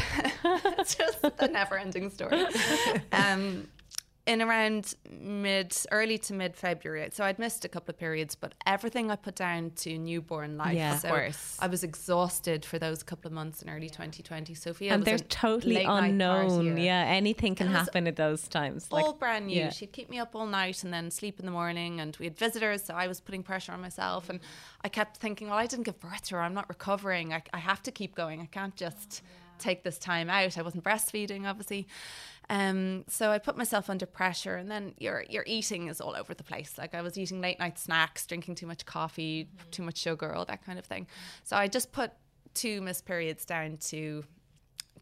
[0.78, 2.44] it's just a never ending story.
[3.12, 3.66] Um,
[4.26, 7.08] in around mid, early to mid February.
[7.12, 10.74] So I'd missed a couple of periods, but everything I put down to newborn life.
[10.74, 10.96] Yeah.
[10.96, 11.56] Of course.
[11.60, 14.54] I was exhausted for those couple of months in early 2020.
[14.54, 16.76] Sophia and they're totally unknown.
[16.76, 18.88] Yeah, anything can happen at those times.
[18.90, 19.56] all brand new.
[19.56, 19.70] yeah.
[19.70, 22.00] She'd keep me up all night and then sleep in the morning.
[22.00, 24.28] And we had visitors, so I was putting pressure on myself.
[24.28, 24.40] And
[24.82, 26.42] I kept thinking, well, I didn't give birth to her.
[26.42, 27.32] I'm not recovering.
[27.32, 28.40] I, I have to keep going.
[28.40, 29.22] I can't just
[29.58, 30.56] take this time out.
[30.58, 31.86] I wasn't breastfeeding, obviously.
[32.48, 36.32] Um, so I put myself under pressure, and then your your eating is all over
[36.32, 36.78] the place.
[36.78, 40.44] Like I was eating late night snacks, drinking too much coffee, too much sugar, all
[40.44, 41.06] that kind of thing.
[41.42, 42.12] So I just put
[42.54, 44.24] two missed periods down to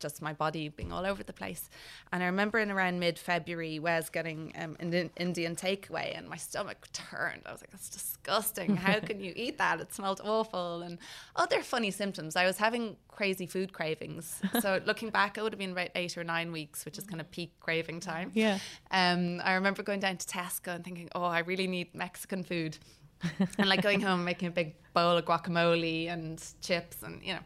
[0.05, 1.71] just my body being all over the place.
[2.13, 6.37] And I remember in around mid February, Wes getting um, an Indian takeaway, and my
[6.37, 7.43] stomach turned.
[7.47, 8.77] I was like, "That's disgusting!
[8.77, 9.81] How can you eat that?
[9.81, 10.99] It smelled awful." And
[11.37, 12.37] other funny symptoms.
[12.37, 14.41] I was having crazy food cravings.
[14.65, 17.21] So looking back, it would have been about eight or nine weeks, which is kind
[17.21, 18.31] of peak craving time.
[18.35, 18.59] Yeah.
[18.91, 22.79] Um, I remember going down to Tesco and thinking, "Oh, I really need Mexican food."
[23.59, 27.41] and like going home making a big bowl of guacamole and chips and you know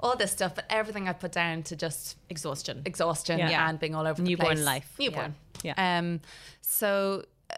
[0.00, 2.82] all this stuff, but everything I put down to just Exhaustion.
[2.84, 3.68] exhaustion Yeah.
[3.68, 4.38] and being all over the place.
[4.38, 4.94] Newborn life.
[4.98, 5.34] Newborn.
[5.62, 5.74] Yeah.
[5.98, 6.20] Um.
[6.60, 7.24] So.
[7.50, 7.54] uh,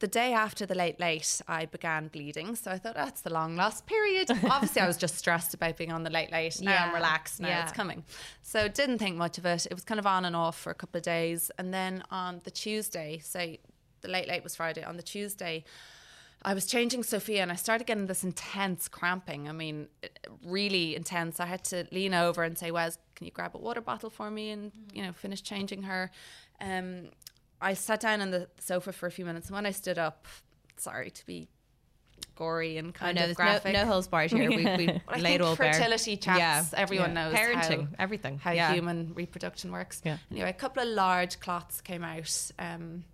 [0.00, 2.54] The day after the late late, I began bleeding.
[2.56, 4.30] So I thought, oh, that's the long lost period.
[4.44, 6.60] Obviously, I was just stressed about being on the late late.
[6.62, 7.40] Now I'm relaxed.
[7.40, 7.62] Now Yeah.
[7.64, 8.04] it's coming.
[8.42, 9.66] So didn't think much of it.
[9.66, 11.50] It was kind of on and off for a couple of days.
[11.58, 13.58] And then on the Tuesday, say
[14.02, 15.64] the late late was Friday, on the Tuesday,
[16.42, 19.48] I was changing Sophia and I started getting this intense cramping.
[19.48, 19.88] I mean,
[20.44, 21.40] really intense.
[21.40, 24.30] I had to lean over and say, Wes, can you grab a water bottle for
[24.30, 26.10] me and, you know, finish changing her?
[26.60, 27.08] Um,
[27.60, 30.26] I sat down on the sofa for a few minutes and when I stood up,
[30.76, 31.48] sorry to be
[32.36, 33.72] gory and kind know of graphic.
[33.72, 34.48] no, no holes barred here.
[34.48, 35.72] We, we I laid all bare.
[35.72, 38.38] fertility chats, everyone knows parenting, how- everything.
[38.38, 38.72] how yeah.
[38.72, 40.00] human reproduction works.
[40.04, 40.18] Yeah.
[40.30, 42.52] Anyway, a couple of large clots came out.
[42.60, 43.04] Um,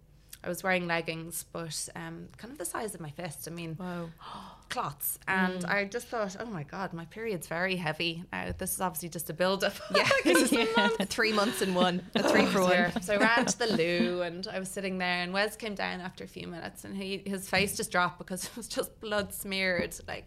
[0.44, 3.48] I was wearing leggings, but um, kind of the size of my fist.
[3.48, 4.10] I mean, Whoa.
[4.68, 5.18] clots.
[5.26, 8.24] And I just thought, oh my God, my period's very heavy.
[8.32, 9.74] Now, this is obviously just a build up.
[9.94, 10.88] Yeah.
[11.04, 12.02] Three months in one.
[12.14, 13.00] A three for one.
[13.02, 16.00] So I ran to the loo and I was sitting there and Wes came down
[16.00, 19.32] after a few minutes and he his face just dropped because it was just blood
[19.32, 20.26] smeared like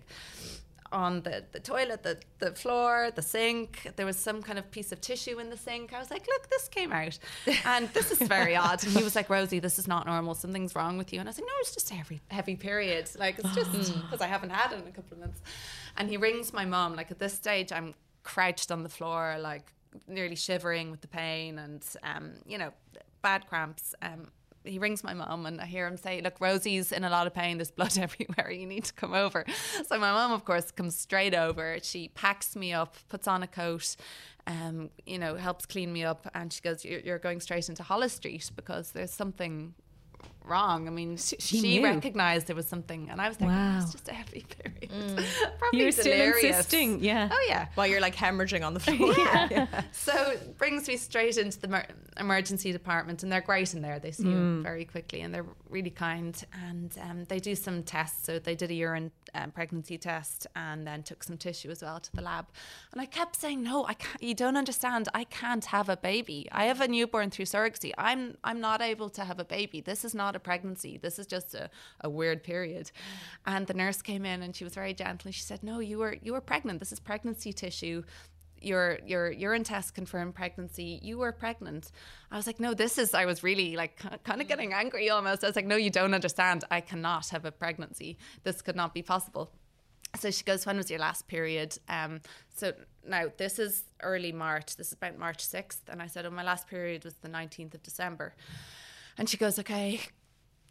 [0.91, 3.91] on the, the toilet, the, the floor, the sink.
[3.95, 5.93] There was some kind of piece of tissue in the sink.
[5.93, 7.17] I was like, look, this came out.
[7.65, 8.83] And this is very odd.
[8.83, 10.35] And he was like, Rosie, this is not normal.
[10.35, 11.19] Something's wrong with you.
[11.19, 13.09] And I was like, no, it's just a heavy, heavy period.
[13.17, 13.71] Like, it's just
[14.03, 15.41] because I haven't had it in a couple of months.
[15.97, 16.95] And he rings my mom.
[16.95, 19.71] Like, at this stage, I'm crouched on the floor, like,
[20.07, 22.71] nearly shivering with the pain and, um, you know,
[23.21, 23.95] bad cramps.
[24.01, 24.27] Um,
[24.67, 27.33] he rings my mum and I hear him say, Look, Rosie's in a lot of
[27.33, 27.57] pain.
[27.57, 28.51] There's blood everywhere.
[28.51, 29.45] You need to come over.
[29.87, 31.77] So my mum, of course, comes straight over.
[31.81, 33.95] She packs me up, puts on a coat,
[34.45, 36.29] um, you know, helps clean me up.
[36.33, 39.73] And she goes, you're going straight into Holles Street because there's something
[40.47, 40.87] wrong.
[40.87, 43.09] I mean, she, she she recognized there was something.
[43.09, 43.79] And I was thinking, Wow.
[43.81, 44.89] It's just a heavy period.
[45.59, 47.29] Probably You were still insisting, yeah.
[47.31, 47.67] Oh, yeah.
[47.75, 49.13] While you're like hemorrhaging on the floor.
[49.17, 49.67] Yeah.
[49.91, 51.87] so it brings me straight into the mer-
[52.19, 53.99] emergency department, and they're great in there.
[53.99, 56.41] They see you very quickly, and they're really kind.
[56.67, 58.25] And um, they do some tests.
[58.25, 61.99] So they did a urine um, pregnancy test, and then took some tissue as well
[61.99, 62.45] to the lab.
[62.91, 64.21] And I kept saying, "No, I can't.
[64.23, 65.09] You don't understand.
[65.13, 66.47] I can't have a baby.
[66.51, 67.91] I have a newborn through surrogacy.
[67.97, 69.81] I'm I'm not able to have a baby.
[69.81, 70.97] This is not a pregnancy.
[70.97, 71.69] This is just a,
[72.01, 72.91] a weird period."
[73.45, 75.31] And the nurse came in, and she was very gentle.
[75.31, 76.79] She said, "No, you were you were pregnant.
[76.79, 78.03] This is pregnancy tissue."
[78.61, 80.99] your your urine test confirmed pregnancy.
[81.01, 81.91] You were pregnant.
[82.31, 85.43] I was like no this is i was really like kind of getting angry almost.
[85.43, 86.63] I was like no you don't understand.
[86.71, 88.17] I cannot have a pregnancy.
[88.43, 89.51] This could not be possible.
[90.19, 91.77] So she goes when was your last period?
[91.89, 92.21] Um
[92.55, 92.73] so
[93.07, 94.75] now this is early march.
[94.75, 97.75] This is about march 6th and i said oh my last period was the 19th
[97.75, 98.35] of december.
[99.17, 100.01] And she goes okay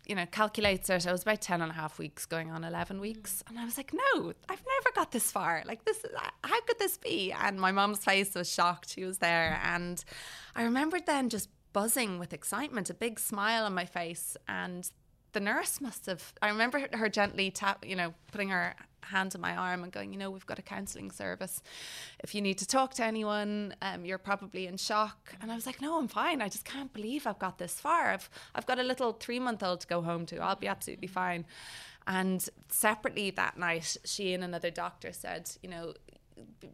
[0.07, 1.07] you know, calculates it.
[1.07, 3.43] I was about 10 and a half weeks going on 11 weeks.
[3.43, 3.51] Mm.
[3.51, 5.63] And I was like, no, I've never got this far.
[5.67, 6.11] Like, this is,
[6.45, 7.33] how could this be?
[7.33, 8.91] And my mum's face was shocked.
[8.91, 9.61] She was there.
[9.65, 10.03] And
[10.55, 14.37] I remembered then just buzzing with excitement, a big smile on my face.
[14.49, 14.89] And
[15.33, 18.75] the nurse must have, I remember her gently tap, you know, putting her
[19.07, 21.63] hand on my arm and going, you know, we've got a counselling service.
[22.21, 25.35] If you need to talk to anyone, um, you're probably in shock.
[25.41, 26.43] And I was like, no, I'm fine.
[26.43, 28.11] I just can't believe I've got this far.
[28.11, 30.39] I've I've got a little three month old to go home to.
[30.39, 31.45] I'll be absolutely fine.
[32.07, 35.95] And separately that night, she and another doctor said, you know,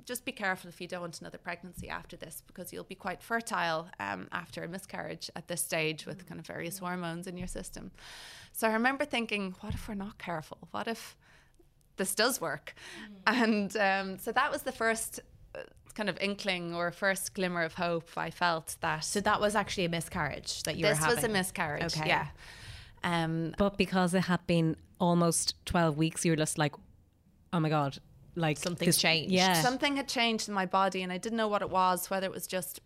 [0.05, 3.23] just be careful if you don't want another pregnancy after this because you'll be quite
[3.23, 7.47] fertile um, after a miscarriage at this stage with kind of various hormones in your
[7.47, 7.93] system.
[8.53, 10.59] So I remember thinking, what if we're not careful?
[10.73, 11.17] What if
[12.03, 12.67] this does work?
[13.27, 15.21] And um, so that was the first
[15.55, 15.61] uh,
[15.95, 19.87] kind of inkling or first glimmer of hope I felt that So that was actually
[19.87, 21.17] a miscarriage that you this were having.
[21.17, 21.97] This was a miscarriage.
[21.97, 22.09] Okay.
[22.09, 22.27] Yeah.
[23.05, 26.75] Um, But because it had been almost 12 weeks, you were just like,
[27.53, 27.99] oh my God,
[28.35, 29.33] like Something's changed.
[29.33, 29.61] Yeah.
[29.63, 32.33] something had changed in my body and I didn't know what it was, whether it
[32.33, 32.81] was just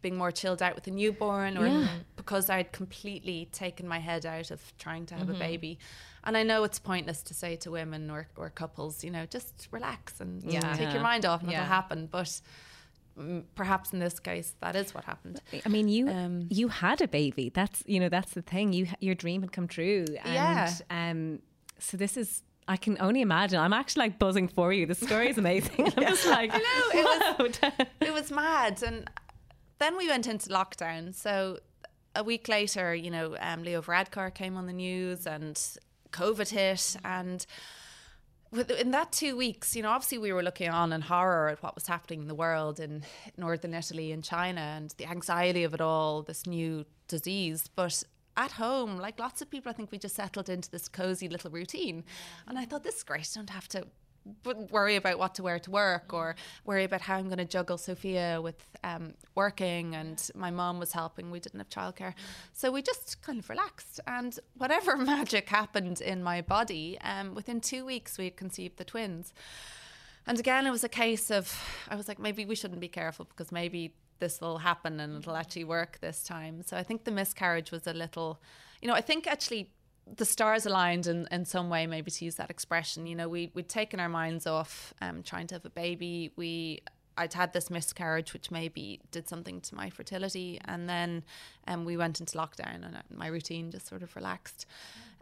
[0.00, 1.88] being more chilled out with a newborn or Yeah.
[2.16, 5.36] because I'd completely taken my head out of trying to have Mm-hmm.
[5.36, 5.78] a baby.
[6.24, 9.68] And I know it's pointless to say to women or, or couples, you know, just
[9.72, 10.72] relax and Yeah.
[10.74, 10.92] take Yeah.
[10.94, 11.58] your mind off and Yeah.
[11.62, 12.06] it'll happen.
[12.06, 12.40] But
[13.18, 15.40] mm, perhaps in this case, that is what happened.
[15.66, 17.50] I mean, you Um, you had a baby.
[17.50, 18.72] That's you know that's the thing.
[18.72, 20.04] You your dream had come true.
[20.24, 20.74] And, Yeah.
[20.90, 21.40] Um.
[21.78, 22.42] So this is.
[22.68, 23.58] I can only imagine.
[23.58, 24.86] I'm actually like buzzing for you.
[24.86, 25.86] The story is amazing.
[25.96, 27.86] I'm just like, I know, it wow.
[28.00, 28.80] it was mad.
[28.84, 29.10] And
[29.80, 31.12] then we went into lockdown.
[31.12, 31.58] So
[32.14, 35.58] a week later, you know, um, Leo Varadkar came on the news and
[36.12, 36.96] COVID hit.
[37.04, 37.44] And
[38.78, 41.74] in that two weeks, you know, obviously we were looking on in horror at what
[41.74, 43.02] was happening in the world in
[43.36, 47.68] northern Italy and China and the anxiety of it all, this new disease.
[47.74, 48.02] But
[48.36, 51.50] at home, like lots of people, I think we just settled into this cozy little
[51.50, 52.04] routine.
[52.46, 53.28] And I thought, this is great.
[53.34, 53.86] I don't have to
[54.70, 57.78] worry about what to wear to work or worry about how I'm going to juggle
[57.78, 61.30] Sophia with um, working and my mom was helping.
[61.30, 62.14] We didn't have childcare.
[62.52, 64.00] So we just kind of relaxed.
[64.06, 68.84] And whatever magic happened in my body, um, within two weeks, we had conceived the
[68.84, 69.32] twins.
[70.26, 71.52] And again, it was a case of,
[71.88, 75.36] I was like, maybe we shouldn't be careful because maybe this will happen and it'll
[75.36, 76.62] actually work this time.
[76.62, 78.40] So I think the miscarriage was a little,
[78.80, 79.72] you know, I think actually
[80.16, 83.06] the stars aligned in, in some way, maybe to use that expression.
[83.06, 86.32] You know, we, we'd taken our minds off um, trying to have a baby.
[86.36, 86.82] We
[87.16, 91.22] I'd had this miscarriage, which maybe did something to my fertility, and then
[91.68, 94.66] um, we went into lockdown, and uh, my routine just sort of relaxed.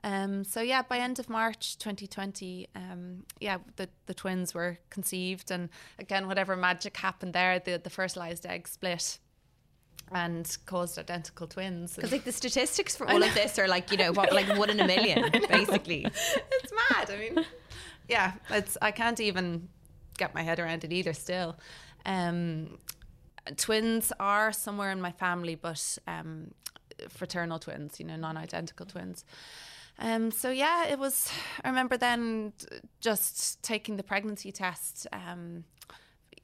[0.03, 5.51] Um, so yeah, by end of March 2020, um, yeah, the the twins were conceived,
[5.51, 5.69] and
[5.99, 9.19] again, whatever magic happened there, the the fertilized egg split
[10.13, 11.95] and caused identical twins.
[11.95, 14.71] Because like the statistics for all of this are like you know what like one
[14.71, 16.05] in a million basically.
[16.05, 17.11] it's mad.
[17.11, 17.45] I mean,
[18.09, 19.69] yeah, it's I can't even
[20.19, 21.13] get my head around it either.
[21.13, 21.57] Still,
[22.07, 22.79] um,
[23.57, 26.53] twins are somewhere in my family, but um,
[27.09, 29.25] fraternal twins, you know, non-identical twins.
[29.99, 31.31] Um, so yeah, it was.
[31.63, 32.53] I remember then
[33.01, 35.07] just taking the pregnancy test.
[35.13, 35.65] Um,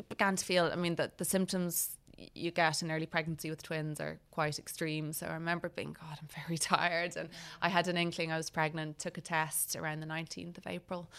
[0.08, 0.70] began to feel.
[0.72, 1.96] I mean, the the symptoms
[2.34, 5.12] you get in early pregnancy with twins are quite extreme.
[5.12, 7.16] So I remember being, God, I'm very tired.
[7.16, 7.28] And
[7.60, 11.10] I had an inkling I was pregnant, took a test around the 19th of April.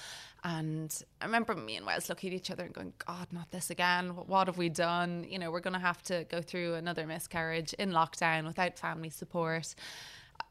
[0.43, 3.69] And I remember me and Wes looking at each other and going, God, not this
[3.69, 4.09] again.
[4.09, 5.25] What have we done?
[5.29, 9.09] You know, we're going to have to go through another miscarriage in lockdown without family
[9.09, 9.75] support.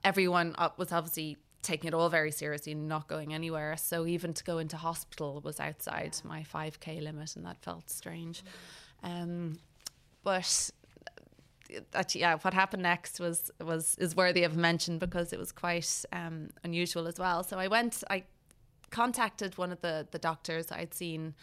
[0.05, 3.77] Everyone was obviously taking it all very seriously and not going anywhere.
[3.77, 8.45] So even to go into hospital was outside my 5K limit, and that felt strange.
[9.03, 9.59] Um,
[10.27, 10.73] but
[11.93, 16.05] that yeah, what happened next was was is worthy of mention because it was quite
[16.13, 17.45] um, unusual as well.
[17.45, 18.25] So I went, I
[18.91, 21.35] contacted one of the the doctors I'd seen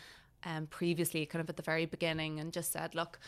[0.43, 3.19] um, previously, kind of at the very beginning, and just said, look.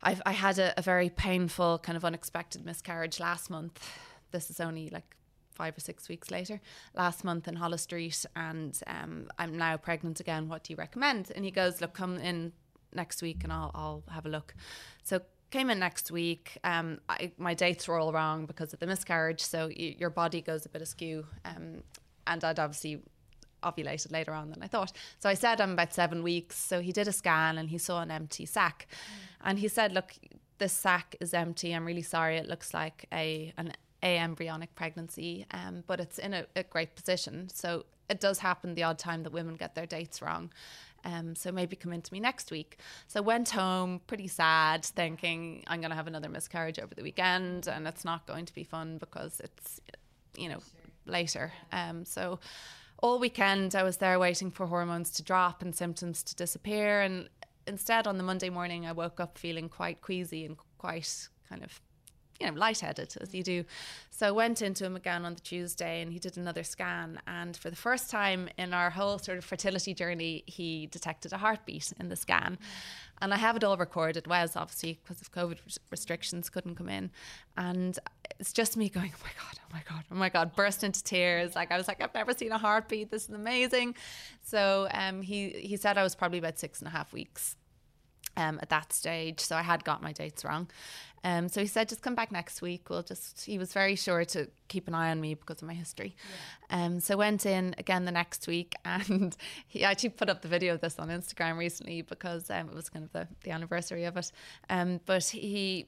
[0.00, 3.84] I've, I had a, a very painful, kind of unexpected miscarriage last month.
[4.30, 5.16] This is only like
[5.50, 6.60] five or six weeks later,
[6.94, 10.48] last month in Holles Street, and um, I'm now pregnant again.
[10.48, 11.32] What do you recommend?
[11.34, 12.52] And he goes, Look, come in
[12.94, 14.54] next week and I'll, I'll have a look.
[15.02, 15.20] So
[15.50, 16.58] came in next week.
[16.64, 19.40] Um, I, my dates were all wrong because of the miscarriage.
[19.40, 21.26] So y- your body goes a bit askew.
[21.44, 21.82] Um,
[22.26, 23.00] and I'd obviously
[23.62, 24.92] ovulated later on than I thought.
[25.18, 26.56] So I said I'm about seven weeks.
[26.56, 28.86] So he did a scan and he saw an empty sac.
[29.42, 30.12] And he said, look,
[30.58, 31.72] this sac is empty.
[31.72, 32.36] I'm really sorry.
[32.36, 36.94] It looks like a an a embryonic pregnancy, um, but it's in a, a great
[36.94, 37.48] position.
[37.52, 40.52] So it does happen the odd time that women get their dates wrong.
[41.04, 42.78] Um, so maybe come into me next week.
[43.06, 47.68] So went home pretty sad, thinking I'm going to have another miscarriage over the weekend,
[47.68, 49.80] and it's not going to be fun because it's,
[50.36, 50.58] you know,
[51.06, 51.52] later.
[51.72, 52.40] Um, so
[53.00, 57.28] all weekend I was there waiting for hormones to drop and symptoms to disappear, and
[57.66, 61.80] instead on the Monday morning I woke up feeling quite queasy and quite kind of
[62.40, 63.64] you know, lightheaded as you do.
[64.10, 67.20] So I went into him again on the Tuesday and he did another scan.
[67.26, 71.38] And for the first time in our whole sort of fertility journey, he detected a
[71.38, 72.58] heartbeat in the scan.
[73.20, 74.26] And I have it all recorded.
[74.28, 75.58] Wes, obviously, because of COVID
[75.90, 77.10] restrictions, couldn't come in.
[77.56, 77.98] And
[78.38, 81.02] it's just me going, oh my God, oh my God, oh my God, burst into
[81.02, 81.56] tears.
[81.56, 83.10] Like I was like, I've never seen a heartbeat.
[83.10, 83.96] This is amazing.
[84.42, 87.56] So um, he, he said I was probably about six and a half weeks
[88.36, 89.40] um, at that stage.
[89.40, 90.70] So I had got my dates wrong.
[91.24, 92.88] Um, so he said, just come back next week.
[92.88, 95.74] We'll just, he was very sure to keep an eye on me because of my
[95.74, 96.14] history.
[96.70, 96.84] Yeah.
[96.84, 100.74] Um, so went in again the next week and he actually put up the video
[100.74, 104.16] of this on Instagram recently because um, it was kind of the, the anniversary of
[104.16, 104.30] it.
[104.70, 105.86] Um, but he,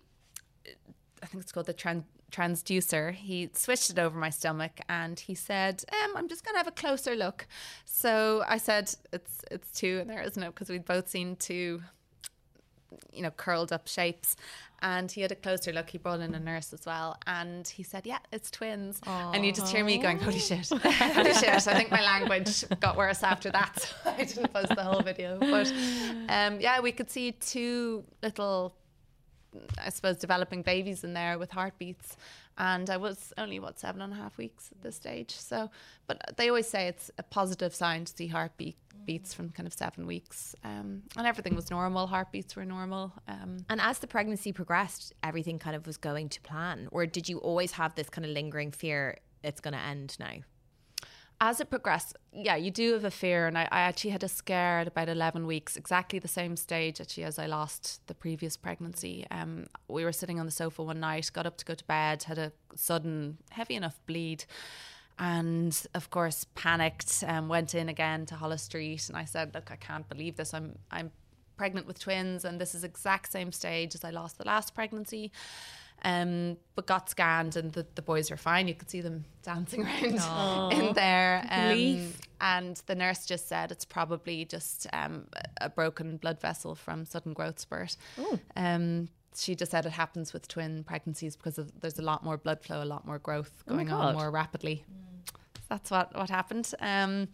[1.22, 5.34] I think it's called the trans transducer, he switched it over my stomach and he
[5.34, 7.48] said, um, I'm just going to have a closer look.
[7.84, 11.82] So I said, it's it's two and there isn't it because we'd both seen two
[13.12, 14.36] you know, curled up shapes.
[14.82, 15.90] And he had a closer look.
[15.90, 17.18] He brought in a nurse as well.
[17.26, 19.00] And he said, Yeah, it's twins.
[19.02, 19.34] Aww.
[19.34, 20.68] And you just hear me going, Holy shit.
[20.82, 21.48] Holy shit.
[21.48, 23.78] I think my language got worse after that.
[23.78, 25.38] So I didn't post the whole video.
[25.38, 25.70] But
[26.30, 28.74] um, yeah, we could see two little
[29.84, 32.16] I suppose developing babies in there with heartbeats
[32.60, 35.34] and I was only what seven and a half weeks at this stage.
[35.34, 35.70] So,
[36.06, 38.76] but they always say it's a positive sign to see heartbeat
[39.06, 42.06] beats from kind of seven weeks, um, and everything was normal.
[42.06, 43.12] Heartbeats were normal.
[43.28, 47.28] Um, and as the pregnancy progressed, everything kind of was going to plan, or did
[47.28, 50.42] you always have this kind of lingering fear it's going to end now?
[51.40, 53.46] as it progressed, yeah, you do have a fear.
[53.46, 57.00] And I, I, actually had a scare at about 11 weeks, exactly the same stage
[57.00, 59.26] actually as I lost the previous pregnancy.
[59.30, 62.24] Um, we were sitting on the sofa one night, got up to go to bed,
[62.24, 64.44] had a sudden, heavy enough bleed.
[65.20, 69.06] And of course, panicked and um, went in again to Holles Street.
[69.08, 70.54] And I said, Look, I can't believe this.
[70.54, 71.12] I'm, I'm
[71.58, 75.30] pregnant with twins, and this is exact same stage as I lost the last pregnancy.
[76.02, 78.66] Um, but got scanned and the, the boys were fine.
[78.66, 80.72] You could see them dancing around Aww.
[80.72, 81.46] in there.
[81.50, 85.26] Um, and the nurse just said it's probably just um,
[85.60, 87.98] a broken blood vessel from sudden growth spurt.
[88.56, 92.38] Um, she just said it happens with twin pregnancies because of, there's a lot more
[92.38, 94.84] blood flow, a lot more growth oh going oh on more rapidly.
[94.90, 95.09] Mm.
[95.70, 96.74] That's what, what happened.
[96.80, 97.28] Um,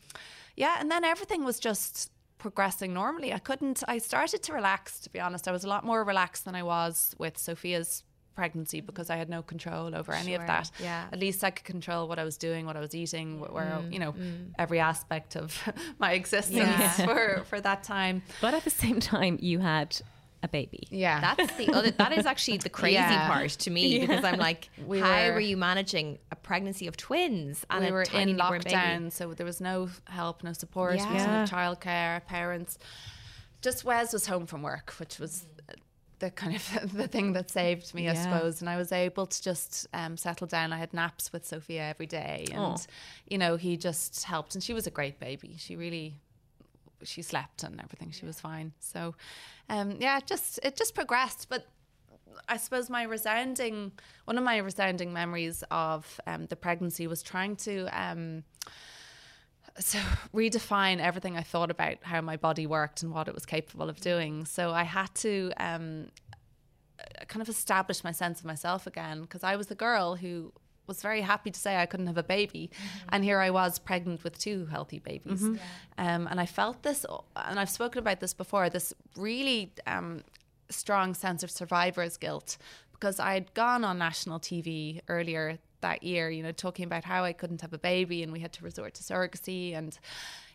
[0.54, 3.32] yeah, and then everything was just progressing normally.
[3.32, 5.48] I couldn't, I started to relax, to be honest.
[5.48, 8.04] I was a lot more relaxed than I was with Sophia's
[8.36, 10.70] pregnancy because I had no control over any sure, of that.
[10.78, 11.06] Yeah.
[11.10, 13.92] At least I could control what I was doing, what I was eating, where mm,
[13.92, 14.50] you know mm.
[14.58, 15.58] every aspect of
[15.98, 16.90] my existence yeah.
[17.06, 18.22] for for that time.
[18.40, 19.96] But at the same time, you had
[20.46, 20.86] a baby.
[20.90, 21.90] Yeah, that's the other.
[21.90, 23.28] That is actually the crazy yeah.
[23.28, 24.06] part to me yeah.
[24.06, 27.90] because I'm like, we how were, were, you managing a pregnancy of twins and we
[27.90, 31.12] a were in lockdown, so there was no help, no support, yeah.
[31.12, 31.26] yeah.
[31.26, 32.78] no childcare, parents.
[33.60, 35.46] Just Wes was home from work, which was
[36.18, 38.60] the kind of the thing that saved me, I suppose.
[38.60, 40.72] And I was able to just um, settle down.
[40.72, 42.76] I had naps with Sophia every day, and oh.
[43.28, 44.54] you know he just helped.
[44.54, 45.56] And she was a great baby.
[45.58, 46.20] She really,
[47.06, 48.10] she slept and everything.
[48.10, 48.72] She was fine.
[48.80, 49.14] So,
[49.68, 51.48] um, yeah, it just it just progressed.
[51.48, 51.66] But
[52.48, 53.92] I suppose my resounding
[54.24, 57.86] one of my resounding memories of um, the pregnancy was trying to.
[57.92, 58.44] Um,
[59.78, 59.98] so
[60.34, 64.00] redefine everything I thought about how my body worked and what it was capable of
[64.00, 64.46] doing.
[64.46, 66.08] So I had to um,
[67.28, 70.52] kind of establish my sense of myself again because I was the girl who
[70.86, 73.08] was very happy to say I couldn't have a baby, mm-hmm.
[73.10, 75.56] and here I was pregnant with two healthy babies, mm-hmm.
[75.56, 76.14] yeah.
[76.16, 78.70] um, and I felt this, and I've spoken about this before.
[78.70, 80.22] This really um,
[80.68, 82.58] strong sense of survivor's guilt
[82.92, 87.32] because I'd gone on national TV earlier that year, you know, talking about how I
[87.32, 89.98] couldn't have a baby and we had to resort to surrogacy and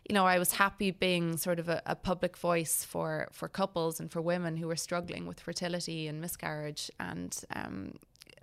[0.08, 4.00] you know, I was happy being sort of a, a, public voice for for couples
[4.00, 6.90] and for women who were struggling with fertility and miscarriage.
[6.98, 7.94] And um,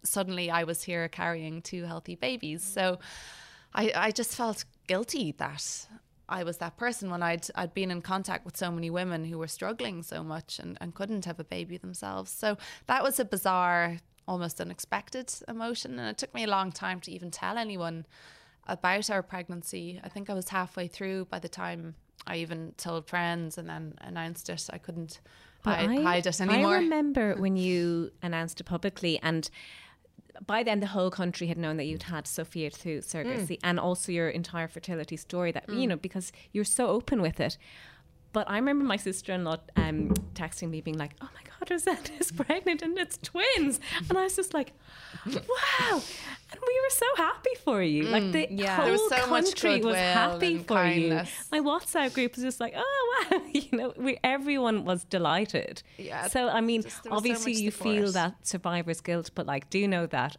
[0.03, 2.63] suddenly, I was here carrying two healthy babies.
[2.63, 2.73] Mm.
[2.73, 2.99] So
[3.73, 5.87] I, I just felt guilty that
[6.27, 9.37] I was that person when I'd I'd been in contact with so many women who
[9.37, 12.31] were struggling so much and, and couldn't have a baby themselves.
[12.31, 13.97] So that was a bizarre
[14.27, 15.97] almost unexpected emotion.
[15.97, 18.05] And it took me a long time to even tell anyone
[18.67, 19.99] about our pregnancy.
[20.03, 21.95] I think I was halfway through by the time
[22.27, 24.69] I even told friends and then announced it.
[24.71, 25.19] I couldn't
[25.63, 26.75] hide, I, hide it anymore.
[26.75, 29.49] I remember when you announced it publicly and
[30.45, 33.59] by then the whole country had known that you'd had Sophia through surrogacy mm.
[33.63, 35.79] and also your entire fertility story that mm.
[35.79, 37.57] you know because you're so open with it
[38.31, 41.71] but I remember my sister in law um, texting me, being like, "Oh my God,
[41.71, 44.73] Rosanna is pregnant and it's twins," and I was just like,
[45.25, 46.01] "Wow!"
[46.51, 48.05] And we were so happy for you.
[48.05, 48.75] Mm, like the yeah.
[48.75, 51.29] whole so country was happy for kindness.
[51.51, 51.59] you.
[51.59, 55.83] My WhatsApp group was just like, "Oh wow!" you know, we everyone was delighted.
[55.97, 56.27] Yeah.
[56.27, 60.05] So I mean, obviously so you feel that survivor's guilt, but like, do you know
[60.07, 60.37] that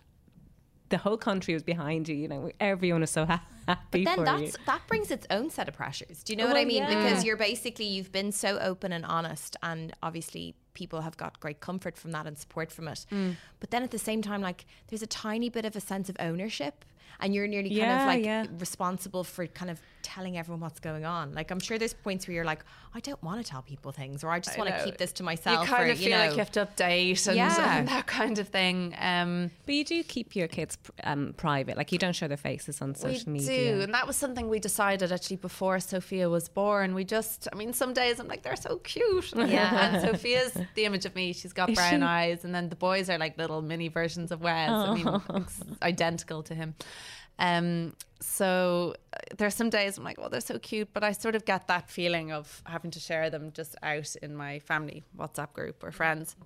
[0.90, 2.14] the whole country was behind you.
[2.14, 3.24] You know, everyone is so
[3.66, 4.04] happy.
[4.04, 4.64] But then that's you.
[4.66, 6.22] that brings its own set of pressures.
[6.22, 6.82] Do you know what I mean?
[6.82, 7.02] Yeah.
[7.02, 11.60] Because you're basically you've been so open and honest, and obviously people have got great
[11.60, 13.06] comfort from that and support from it.
[13.10, 13.36] Mm.
[13.58, 16.16] But then at the same time, like there's a tiny bit of a sense of
[16.20, 16.84] ownership
[17.20, 18.46] and you're nearly yeah, kind of like yeah.
[18.58, 21.34] responsible for kind of telling everyone what's going on.
[21.34, 24.24] Like I'm sure there's points where you're like, I don't want to tell people things,
[24.24, 25.60] or I just want to keep this to myself.
[25.60, 26.18] You kind or, of feel know.
[26.18, 27.78] like you have to update and, yeah.
[27.78, 28.94] and that kind of thing.
[28.98, 32.82] Um, but you do keep your kids um, private, like you don't show their faces
[32.82, 33.76] on social we media.
[33.76, 36.94] do, and that was something we decided actually before Sophia was born.
[36.94, 39.32] We just, I mean, some days I'm like, they're so cute.
[39.36, 41.32] Yeah, and Sophia's the image of me.
[41.32, 44.70] She's got brown eyes, and then the boys are like little mini versions of Wes.
[44.70, 45.46] I mean,
[45.82, 46.74] identical to him.
[47.40, 51.34] Um, so uh, there's some days I'm like, well, they're so cute, but I sort
[51.34, 55.54] of get that feeling of having to share them just out in my family WhatsApp
[55.54, 56.36] group or friends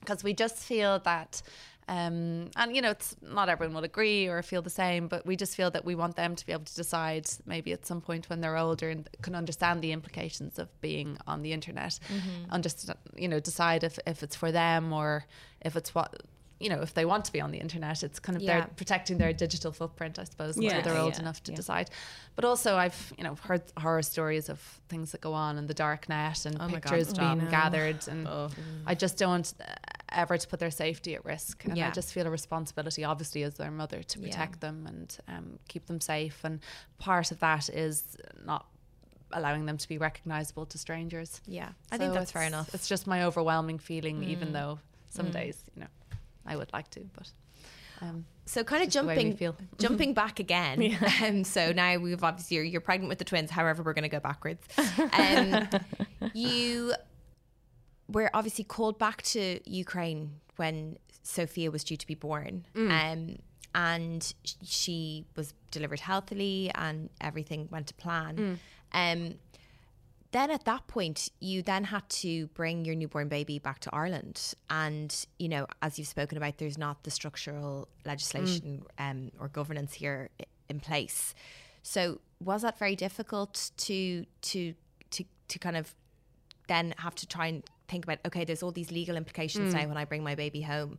[0.00, 1.42] because we just feel that.
[1.88, 5.36] Um, and you know, it's not everyone will agree or feel the same, but we
[5.36, 8.30] just feel that we want them to be able to decide maybe at some point
[8.30, 12.50] when they're older and can understand the implications of being on the internet, mm-hmm.
[12.50, 15.26] understand, you know, decide if, if it's for them or
[15.60, 16.22] if it's what
[16.62, 18.60] you know, if they want to be on the internet, it's kind of yeah.
[18.60, 21.90] they're protecting their digital footprint, I suppose, until yeah, they're old yeah, enough to decide.
[22.36, 25.74] But also, I've you know heard horror stories of things that go on in the
[25.74, 28.50] dark net and oh pictures being gathered, and oh.
[28.86, 29.52] I just don't
[30.10, 31.64] ever to put their safety at risk.
[31.64, 31.88] And Yeah.
[31.88, 34.26] I just feel a responsibility, obviously, as their mother to Yeah.
[34.26, 36.44] protect them and um, keep them safe.
[36.44, 36.60] And
[36.98, 38.66] part of that is not
[39.32, 41.40] allowing them to be recognizable to strangers.
[41.46, 42.74] Yeah, I think that's fair enough.
[42.74, 44.52] It's just my overwhelming feeling, even Mm.
[44.52, 45.32] though some Mm.
[45.32, 45.88] days, you know,
[46.46, 47.30] I would like to, but.
[48.00, 50.98] Um, So kind of just the way we jumping jumping back again.
[51.22, 53.50] Um, so now we've obviously you're, you're pregnant with the twins.
[53.50, 54.66] However, we're going to go backwards.
[55.12, 55.68] Um,
[56.34, 56.94] you
[58.08, 62.66] were obviously called back to Ukraine when Sophia was due to be born.
[62.74, 63.36] Um,
[63.74, 68.58] and sh- she was delivered healthily and everything went to plan.
[68.92, 69.34] Um,
[70.32, 74.54] then at that point, you then had to bring your newborn baby back to Ireland.
[74.70, 79.10] And, you know, as you've spoken about, there's not the structural legislation mm.
[79.10, 80.30] um, or governance here
[80.68, 81.34] in place.
[81.82, 84.74] So was that very difficult to to
[85.10, 85.94] to to kind of
[86.68, 89.88] then have to try and think about, okay, there's all these legal implications now mm.
[89.88, 90.98] when I bring my baby home.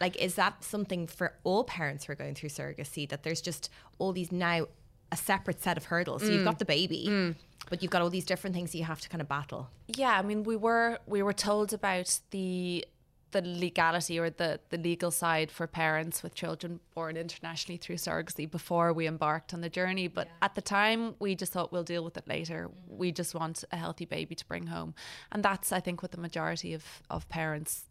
[0.00, 3.68] Like, is that something for all parents who are going through surrogacy that there's just
[3.98, 4.66] all these now
[5.10, 6.22] a separate set of hurdles?
[6.22, 6.44] So you've mm.
[6.44, 7.34] got the baby,
[7.68, 9.68] but you've got all these different things that you have to kind of battle.
[9.86, 12.84] Yeah, I mean, we were we were told about the
[13.32, 18.50] the legality or the the legal side for parents with children born internationally through surrogacy
[18.50, 20.08] before we embarked on the journey.
[20.08, 22.70] But at the time, we just thought we'll deal with it later.
[22.88, 24.94] We just want a healthy baby to bring home,
[25.30, 27.84] and that's I think what the majority of of parents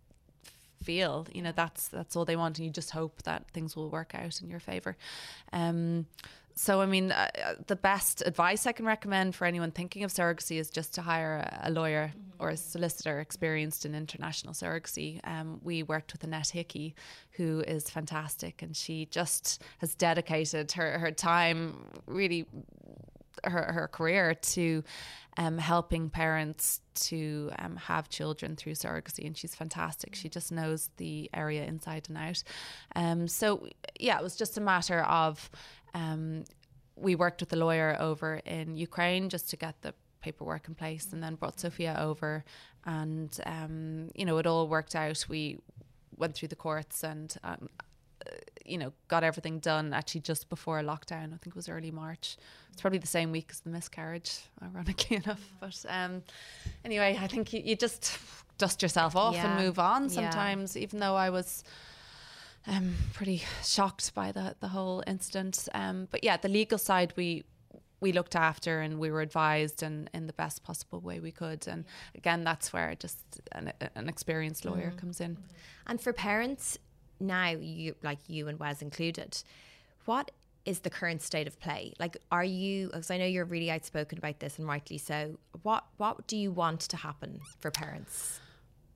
[0.84, 3.89] feel you know that's that's all they want and you just hope that things will
[3.89, 4.95] work out in your favor
[5.51, 6.05] um
[6.60, 10.12] so i mean uh, uh, the best advice i can recommend for anyone thinking of
[10.12, 15.26] surrogacy is just to hire a, a lawyer or a solicitor experienced in international surrogacy
[15.26, 16.93] um, we worked with annette hickey
[17.32, 22.45] who is fantastic and she just has dedicated her, her time really
[23.45, 24.84] her, her career to
[25.38, 30.16] um, helping parents to um, have children through surrogacy, and she's fantastic.
[30.16, 32.43] She just knows the area inside and out.
[32.95, 35.49] Um, so, yeah, it was just a matter of
[35.93, 36.43] um,
[36.95, 41.13] we worked with a lawyer over in Ukraine just to get the paperwork in place,
[41.13, 42.43] and then brought Sophia over,
[42.85, 45.25] and um, you know it all worked out.
[45.29, 45.59] We
[46.17, 47.35] went through the courts and.
[47.43, 47.69] Um,
[48.65, 51.27] you know, got everything done actually just before lockdown.
[51.33, 52.37] I think it was early March.
[52.71, 55.41] It's probably the same week as the miscarriage, ironically enough.
[55.59, 56.21] But um,
[56.85, 58.19] anyway, I think you, you just
[58.59, 59.47] dust yourself off Yeah.
[59.57, 60.09] and move on Yeah.
[60.09, 61.63] sometimes, even though I was
[62.68, 65.68] um, pretty shocked by the, the whole incident.
[65.74, 67.43] Um, but yeah, the legal side, we
[68.01, 71.68] we looked after and we were advised and in the best possible way we could.
[71.68, 71.84] And
[72.16, 73.18] again, that's where just
[73.51, 75.38] an, an experienced lawyer comes in.
[75.86, 76.78] And for parents
[77.20, 79.43] now, you like you and Wes included,
[80.05, 80.32] what
[80.66, 81.93] is the current state of play?
[81.99, 82.88] Like, are you?
[82.88, 85.38] Because I know you're really outspoken about this, and rightly so.
[85.64, 88.39] What What do you want to happen for parents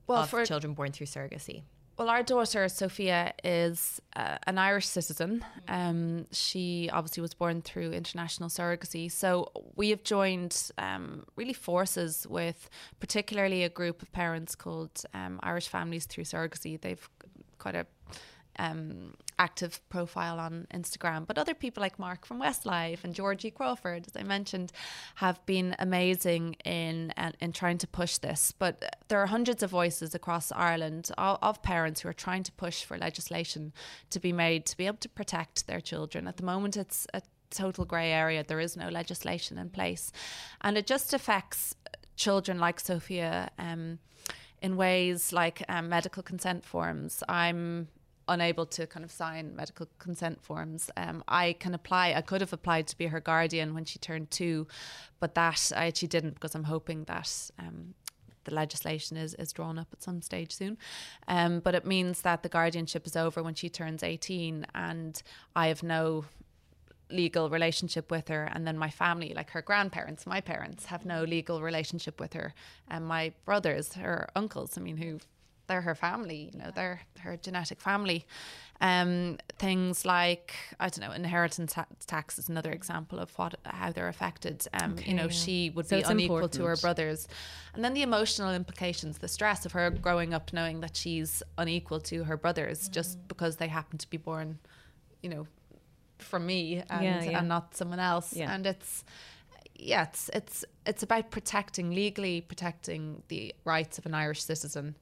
[0.06, 1.64] Well, of for children born through surrogacy?
[1.96, 5.44] Well, our daughter Sophia is uh, an Irish citizen.
[5.68, 9.10] Um, she obviously was born through international surrogacy.
[9.10, 12.68] So we have joined um, really forces with
[12.98, 16.80] particularly a group of parents called um, Irish Families Through Surrogacy.
[16.80, 17.08] They've
[17.58, 17.86] quite a
[18.58, 21.26] um, active profile on Instagram.
[21.26, 24.72] But other people like Mark from Westlife and Georgie Crawford, as I mentioned,
[25.16, 28.52] have been amazing in uh, in trying to push this.
[28.52, 32.52] But there are hundreds of voices across Ireland of, of parents who are trying to
[32.52, 33.72] push for legislation
[34.10, 36.28] to be made to be able to protect their children.
[36.28, 38.44] At the moment, it's a total grey area.
[38.44, 40.12] There is no legislation in place,
[40.60, 41.74] and it just affects
[42.16, 43.50] children like Sophia.
[43.58, 43.98] Um,
[44.64, 47.22] in ways like um, medical consent forms.
[47.28, 47.88] I'm
[48.28, 50.90] unable to kind of sign medical consent forms.
[50.96, 52.14] Um, I can apply.
[52.14, 54.66] I could have applied to be her guardian when she turned two,
[55.20, 57.50] but that I actually didn't because I'm hoping that.
[57.58, 57.94] Um,
[58.44, 60.76] the legislation is, is drawn up at some stage soon.
[61.28, 65.22] Um, but it means that the guardianship is over when she turns 18, and
[65.56, 66.26] I have no
[67.10, 71.22] legal relationship with her and then my family like her grandparents my parents have no
[71.22, 72.54] legal relationship with her
[72.88, 75.18] and my brothers her uncles i mean who
[75.66, 78.24] they're her family you know they're her genetic family.
[78.80, 83.92] Um things like i don't know inheritance ta- tax is another example of what how
[83.92, 84.66] they're affected.
[84.80, 85.28] Um you know yeah.
[85.42, 87.28] she would So be unequal to her brothers.
[87.74, 92.00] And then the emotional implications the stress of her growing up knowing that she's unequal
[92.00, 94.58] to her brothers just because they happen to be born
[95.22, 95.46] you know
[96.18, 97.38] from me and, Yeah, yeah.
[97.38, 98.32] and not someone else.
[98.36, 99.04] And it's
[99.76, 104.96] yeah it's it's it's about protecting legally protecting the rights of an irish citizen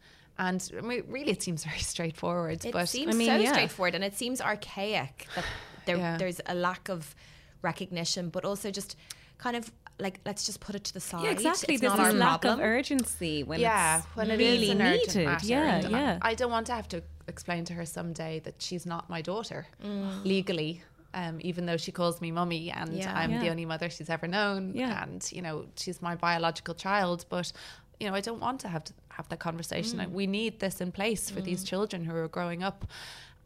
[0.47, 3.53] and I mean, really it seems very straightforward It but seems I mean, so yeah.
[3.53, 5.45] straightforward, and it seems archaic that
[5.87, 6.17] there, Yeah.
[6.21, 7.01] there's a lack of
[7.63, 8.97] recognition, but also just
[9.39, 9.65] kind of
[9.99, 11.25] like let's just put it to the side.
[11.25, 11.75] Yeah, exactly.
[11.75, 12.61] It's There's not this lack problem.
[12.61, 15.27] of urgency when yeah, it's when it really is an urgent needed.
[15.27, 15.47] matter.
[15.47, 16.19] Yeah, and yeah.
[16.23, 19.21] I, I don't want to have to explain to her someday that she's not my
[19.23, 20.25] daughter Mm.
[20.25, 20.83] legally.
[21.15, 23.13] Um, even though she calls me mummy and Yeah.
[23.15, 25.03] I'm the only mother she's ever known, Yeah.
[25.03, 27.53] and you know she's my biological child, but
[28.03, 29.99] you know I don't want to have to have that conversation.
[30.01, 30.11] Mm.
[30.11, 32.85] We need this in place for these children who are growing up,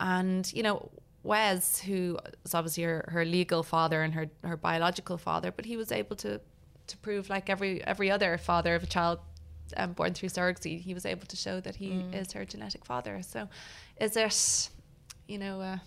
[0.00, 0.90] and you know
[1.22, 5.76] Wes, who is obviously her, her legal father and her her biological father, but he
[5.76, 6.40] was able to
[6.86, 9.18] to prove like every every other father of a child
[9.76, 12.14] um, born through surrogacy, he was able to show that he Mm.
[12.14, 13.20] is her genetic father.
[13.22, 13.48] So,
[14.00, 14.70] is it,
[15.26, 15.78] you know, uh,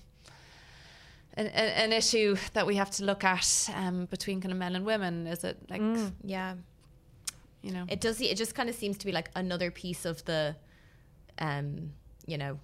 [1.36, 4.76] an, an an issue that we have to look at um, between kind of men
[4.76, 5.28] and women?
[5.28, 6.12] Is it like, Mm.
[6.24, 6.56] Yeah.
[7.62, 8.20] You know, It does.
[8.22, 10.56] It just kind of seems to be like another piece of the,
[11.40, 11.92] um,
[12.26, 12.60] you know,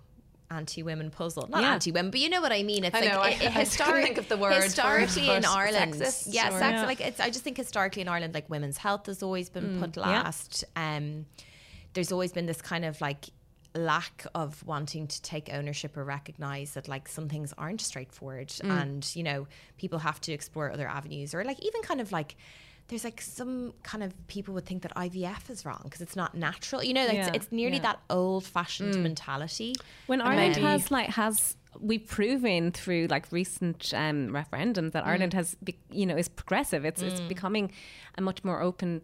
[0.52, 1.48] anti-women puzzle.
[1.50, 1.74] Not Yeah.
[1.74, 2.84] anti-women, but you know what I mean.
[2.86, 5.44] It's I like know, I- it, I couldn't historic- think of the word historically in
[5.46, 5.96] Ireland.
[5.96, 6.74] sexist yeah, or- sex.
[6.74, 6.86] Yeah.
[6.86, 7.20] Like it's.
[7.20, 10.22] I just think historically in Ireland, like women's health has always been put last yeah.
[10.24, 10.64] last.
[10.76, 11.26] Um,
[11.94, 13.26] there's always been this kind of like
[13.74, 19.14] lack of wanting to take ownership or recognize that like some things aren't straightforward and
[19.18, 19.48] you know
[19.78, 22.38] people have to explore other avenues or like even kind of like
[22.88, 26.36] there's like some kind of people would think that IVF is wrong because it's not
[26.36, 27.84] natural you know like Yeah, it's, it's nearly yeah.
[27.84, 29.02] that old fashioned mm.
[29.02, 29.76] mentality
[30.07, 35.06] When And Ireland maybe- has like has we've proven through like recent um, referendums that
[35.06, 35.36] Ireland mm.
[35.36, 36.86] has be, you know is progressive.
[36.86, 37.28] It's it's mm.
[37.28, 37.72] becoming
[38.18, 39.02] a much more open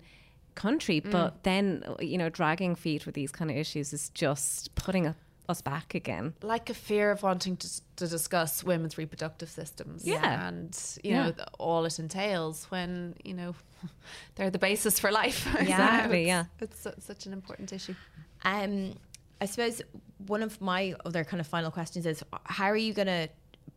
[0.56, 1.00] country.
[1.00, 5.16] But then you know dragging feet with these kind of issues is just putting a,
[5.52, 6.34] us back again.
[6.42, 7.68] like a fear of wanting to,
[7.98, 10.48] to discuss women's reproductive systems Yeah.
[10.48, 11.24] and you Yeah.
[11.24, 13.54] know the, all it entails when you know
[14.36, 16.44] they're the basis for life Exactly, It's- yeah.
[16.60, 17.96] it's, su- such an important issue
[18.44, 18.96] Um,
[19.40, 19.82] I suppose
[20.28, 23.28] one of my other kind of final questions is how are you going to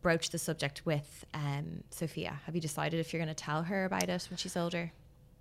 [0.01, 2.39] broach the subject with um, Sophia?
[2.45, 4.91] Have you decided if you're going to tell her about it when she's older?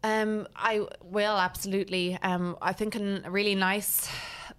[0.02, 2.19] Um, I will absolutely.
[2.23, 4.09] Um, I think in a really nice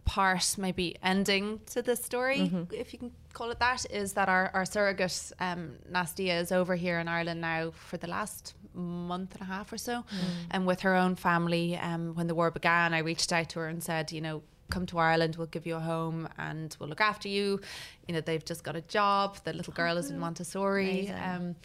[0.05, 2.39] part, maybe ending to this story,
[2.71, 6.75] if you can call it that, is that our, our surrogate um, Nastia is over
[6.75, 10.03] here in Ireland now for the last month and a half or so,
[10.51, 11.75] and with her own family.
[11.77, 14.43] Um, when the war began, I reached out to her and said, you know.
[14.71, 17.61] Come to Ireland, we'll give you a home and we'll look after you.
[18.07, 19.37] You know, they've just got a job.
[19.43, 21.07] The little girl is in Montessori.
[21.11, 21.55] Um,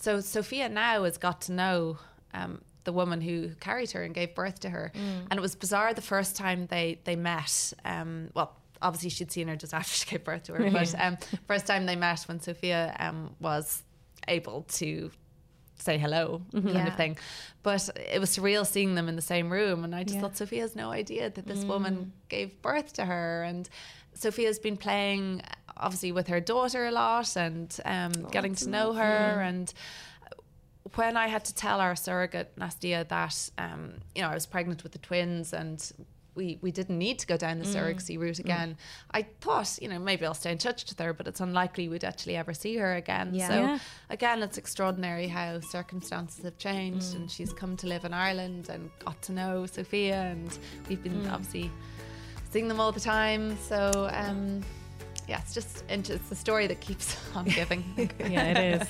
[0.00, 1.98] so Sophia now has got to know
[2.32, 4.92] um, the woman who carried her and gave birth to her.
[4.94, 5.26] Mm.
[5.30, 7.72] And it was bizarre the first time they they met.
[7.84, 11.16] Um, well, obviously she'd seen her just after she gave birth to her, but um,
[11.46, 13.82] first time they met when Sophia um, was
[14.28, 15.10] able to
[15.76, 16.86] say hello kind Yeah.
[16.88, 17.18] of thing.
[17.62, 20.20] But it was surreal seeing them in the same room, and I just Yeah.
[20.22, 21.68] thought Sophia has no idea that this Mm.
[21.68, 23.68] woman gave birth to her, and
[24.14, 25.42] Sophia's been playing
[25.76, 29.72] obviously with her daughter a lot and um, getting to know her and
[30.96, 34.82] when I had to tell our surrogate Nastia that um, you know I was pregnant
[34.82, 35.92] with the twins and
[36.34, 38.76] we, we didn't need to go down the surrogacy route again.
[39.12, 42.02] I thought, you know, maybe I'll stay in touch with her, but it's unlikely we'd
[42.02, 43.30] actually ever see her again.
[43.34, 43.46] Yeah.
[43.48, 43.78] So Yeah.
[44.10, 48.90] again, it's extraordinary how circumstances have changed and she's come to live in Ireland and
[48.98, 50.58] got to know Sophia and
[50.88, 51.70] we've been obviously
[52.50, 53.56] seeing them all the time.
[53.58, 54.64] So um,
[55.28, 57.84] yeah, it's just it's the story that keeps on giving.
[58.18, 58.88] Yeah, it is.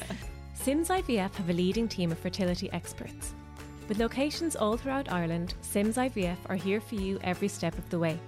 [0.55, 3.35] Sims IVF have a leading team of fertility experts.
[3.89, 7.99] With locations all throughout Ireland, Sims IVF are here for you every step of the
[7.99, 8.19] way.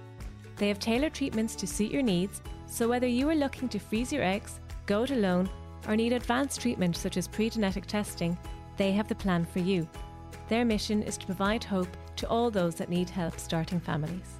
[0.57, 4.13] They have tailored treatments to suit your needs, so whether you are looking to freeze
[4.13, 5.49] your eggs, go it alone,
[5.87, 8.37] or need advanced treatment such as pre genetic testing,
[8.75, 9.89] they have the plan for you.
[10.47, 14.36] Their mission is to provide hope to all those that need help starting families.